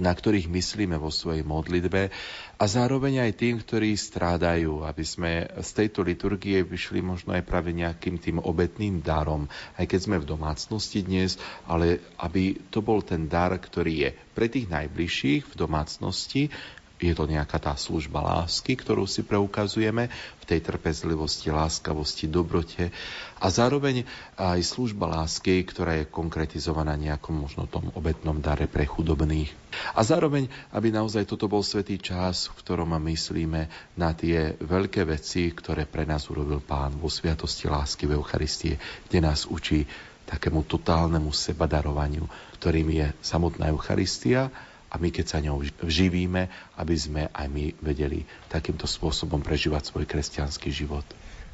na 0.00 0.16
ktorých 0.16 0.48
myslíme 0.48 0.96
vo 0.96 1.12
svojej 1.12 1.44
modlitbe 1.44 2.10
a 2.60 2.64
zároveň 2.68 3.24
aj 3.28 3.32
tým, 3.36 3.54
ktorí 3.60 3.96
strádajú, 3.96 4.84
aby 4.84 5.04
sme 5.04 5.48
z 5.60 5.70
tejto 5.76 6.04
liturgie 6.04 6.64
vyšli 6.64 7.04
možno 7.04 7.36
aj 7.36 7.44
práve 7.44 7.72
nejakým 7.76 8.16
tým 8.20 8.36
obetným 8.40 9.04
darom, 9.04 9.48
aj 9.76 9.84
keď 9.88 10.00
sme 10.00 10.16
v 10.20 10.28
domácnosti 10.28 11.04
dnes, 11.04 11.36
ale 11.68 12.00
aby 12.20 12.56
to 12.72 12.84
bol 12.84 13.00
ten 13.04 13.28
dar, 13.28 13.52
ktorý 13.56 14.08
je 14.08 14.10
pre 14.32 14.48
tých 14.48 14.68
najbližších 14.72 15.52
v 15.52 15.54
domácnosti, 15.54 16.42
je 17.00 17.16
to 17.16 17.24
nejaká 17.24 17.56
tá 17.56 17.72
služba 17.74 18.20
lásky, 18.20 18.76
ktorú 18.76 19.08
si 19.08 19.24
preukazujeme 19.24 20.12
v 20.12 20.44
tej 20.44 20.60
trpezlivosti, 20.60 21.48
láskavosti, 21.48 22.28
dobrote 22.28 22.92
a 23.40 23.48
zároveň 23.48 24.04
aj 24.36 24.60
služba 24.60 25.08
lásky, 25.08 25.64
ktorá 25.64 25.96
je 25.96 26.12
konkretizovaná 26.12 27.00
nejakom 27.00 27.32
možno 27.32 27.64
tom 27.64 27.88
obetnom 27.96 28.36
dare 28.44 28.68
pre 28.68 28.84
chudobných. 28.84 29.48
A 29.96 30.04
zároveň, 30.04 30.52
aby 30.76 30.92
naozaj 30.92 31.24
toto 31.24 31.48
bol 31.48 31.64
svetý 31.64 31.96
čas, 31.96 32.52
v 32.52 32.60
ktorom 32.60 32.92
myslíme 33.00 33.96
na 33.96 34.12
tie 34.12 34.60
veľké 34.60 35.08
veci, 35.08 35.48
ktoré 35.56 35.88
pre 35.88 36.04
nás 36.04 36.28
urobil 36.28 36.60
Pán 36.60 37.00
vo 37.00 37.08
sviatosti 37.08 37.64
lásky 37.64 38.04
v 38.04 38.20
Eucharistie, 38.20 38.76
kde 39.08 39.18
nás 39.24 39.48
učí 39.48 39.88
takému 40.28 40.62
totálnemu 40.68 41.32
sebadarovaniu, 41.32 42.28
ktorým 42.60 42.88
je 42.92 43.06
samotná 43.24 43.72
Eucharistia, 43.72 44.52
a 44.90 44.98
my 44.98 45.08
keď 45.14 45.26
sa 45.26 45.38
ňou 45.38 45.62
vživíme, 45.62 46.50
aby 46.76 46.94
sme 46.98 47.22
aj 47.30 47.46
my 47.46 47.72
vedeli 47.78 48.26
takýmto 48.50 48.90
spôsobom 48.90 49.38
prežívať 49.38 49.94
svoj 49.94 50.04
kresťanský 50.04 50.68
život. 50.74 51.06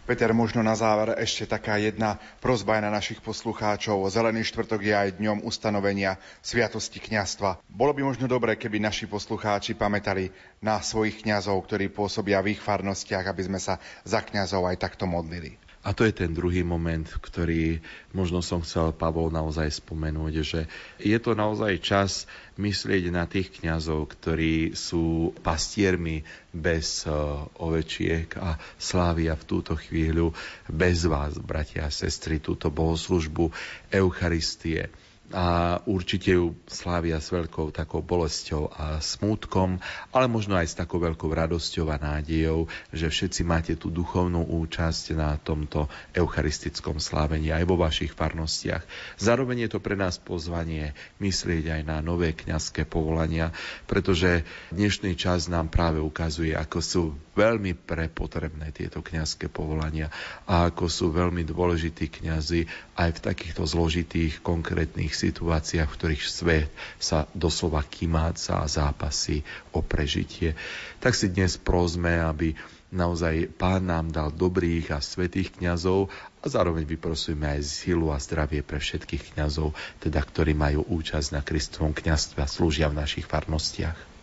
Peter, 0.06 0.30
možno 0.30 0.62
na 0.62 0.78
záver 0.78 1.18
ešte 1.18 1.50
taká 1.50 1.82
jedna 1.82 2.22
prozba 2.38 2.78
aj 2.78 2.82
na 2.86 2.94
našich 2.94 3.18
poslucháčov. 3.18 4.06
Zelený 4.06 4.46
štvrtok 4.46 4.86
je 4.86 4.94
aj 4.94 5.18
dňom 5.18 5.42
ustanovenia 5.42 6.14
Sviatosti 6.46 7.02
kňastva. 7.02 7.58
Bolo 7.66 7.90
by 7.90 8.06
možno 8.06 8.30
dobré, 8.30 8.54
keby 8.54 8.78
naši 8.78 9.10
poslucháči 9.10 9.74
pamätali 9.74 10.30
na 10.62 10.78
svojich 10.78 11.26
kňazov, 11.26 11.58
ktorí 11.66 11.90
pôsobia 11.90 12.38
v 12.38 12.54
ich 12.54 12.62
farnostiach, 12.62 13.26
aby 13.26 13.50
sme 13.50 13.58
sa 13.58 13.82
za 14.06 14.22
kňazov 14.22 14.70
aj 14.70 14.78
takto 14.78 15.10
modlili. 15.10 15.58
A 15.86 15.94
to 15.94 16.02
je 16.02 16.10
ten 16.10 16.34
druhý 16.34 16.66
moment, 16.66 17.06
ktorý 17.06 17.78
možno 18.10 18.42
som 18.42 18.58
chcel 18.66 18.90
Pavol 18.90 19.30
naozaj 19.30 19.70
spomenúť, 19.78 20.34
že 20.42 20.60
je 20.98 21.14
to 21.22 21.38
naozaj 21.38 21.78
čas 21.78 22.26
myslieť 22.58 23.14
na 23.14 23.22
tých 23.30 23.54
kňazov, 23.62 24.10
ktorí 24.10 24.74
sú 24.74 25.30
pastiermi 25.46 26.26
bez 26.50 27.06
eh, 27.06 27.14
ovečiek 27.62 28.34
a 28.34 28.58
slávia 28.82 29.38
v 29.38 29.46
túto 29.46 29.78
chvíľu 29.78 30.34
bez 30.66 31.06
vás, 31.06 31.38
bratia 31.38 31.86
a 31.86 31.94
sestry, 31.94 32.42
túto 32.42 32.66
bohoslužbu 32.66 33.54
Eucharistie 33.94 34.90
a 35.34 35.78
určite 35.90 36.38
ju 36.38 36.54
slávia 36.70 37.18
s 37.18 37.34
veľkou 37.34 37.74
takou 37.74 37.98
bolesťou 37.98 38.70
a 38.70 39.02
smútkom, 39.02 39.82
ale 40.14 40.26
možno 40.30 40.54
aj 40.54 40.70
s 40.70 40.78
takou 40.78 41.02
veľkou 41.02 41.26
radosťou 41.26 41.90
a 41.90 41.98
nádejou, 41.98 42.70
že 42.94 43.10
všetci 43.10 43.42
máte 43.42 43.74
tú 43.74 43.90
duchovnú 43.90 44.46
účasť 44.46 45.18
na 45.18 45.34
tomto 45.34 45.90
eucharistickom 46.14 47.02
slávení 47.02 47.50
aj 47.50 47.66
vo 47.66 47.74
vašich 47.74 48.14
farnostiach. 48.14 48.86
Zároveň 49.18 49.66
je 49.66 49.70
to 49.74 49.82
pre 49.82 49.98
nás 49.98 50.14
pozvanie 50.22 50.94
myslieť 51.18 51.74
aj 51.74 51.82
na 51.82 51.98
nové 51.98 52.30
kňazské 52.30 52.86
povolania, 52.86 53.50
pretože 53.90 54.46
dnešný 54.70 55.18
čas 55.18 55.50
nám 55.50 55.74
práve 55.74 55.98
ukazuje, 55.98 56.54
ako 56.54 56.78
sú 56.78 57.02
veľmi 57.34 57.74
prepotrebné 57.74 58.70
tieto 58.70 59.02
kňazské 59.02 59.50
povolania 59.50 60.08
a 60.46 60.70
ako 60.70 60.86
sú 60.86 61.06
veľmi 61.12 61.44
dôležití 61.44 62.08
kňazi 62.08 62.64
aj 62.96 63.10
v 63.20 63.22
takýchto 63.26 63.68
zložitých 63.68 64.40
konkrétnych 64.40 65.15
situáciách, 65.16 65.88
v 65.88 65.96
ktorých 65.96 66.24
svet 66.28 66.68
sa 67.00 67.24
doslova 67.32 67.80
kymáca 67.80 68.60
a 68.60 68.68
zápasy 68.68 69.40
o 69.72 69.80
prežitie. 69.80 70.52
Tak 71.00 71.16
si 71.16 71.32
dnes 71.32 71.56
prosme, 71.56 72.20
aby 72.20 72.52
naozaj 72.92 73.50
Pán 73.56 73.90
nám 73.90 74.12
dal 74.12 74.30
dobrých 74.30 74.94
a 74.94 75.02
svetých 75.02 75.56
kňazov 75.58 76.12
a 76.40 76.44
zároveň 76.46 76.86
vyprosujeme 76.86 77.58
aj 77.58 77.60
silu 77.66 78.14
a 78.14 78.18
zdravie 78.22 78.62
pre 78.62 78.78
všetkých 78.78 79.34
kňazov, 79.34 79.74
teda 79.98 80.22
ktorí 80.22 80.54
majú 80.54 80.86
účasť 80.86 81.34
na 81.34 81.42
Kristovom 81.42 81.92
kňazstve 81.92 82.38
a 82.40 82.48
slúžia 82.48 82.86
v 82.86 83.02
našich 83.02 83.26
farnostiach. 83.26 84.15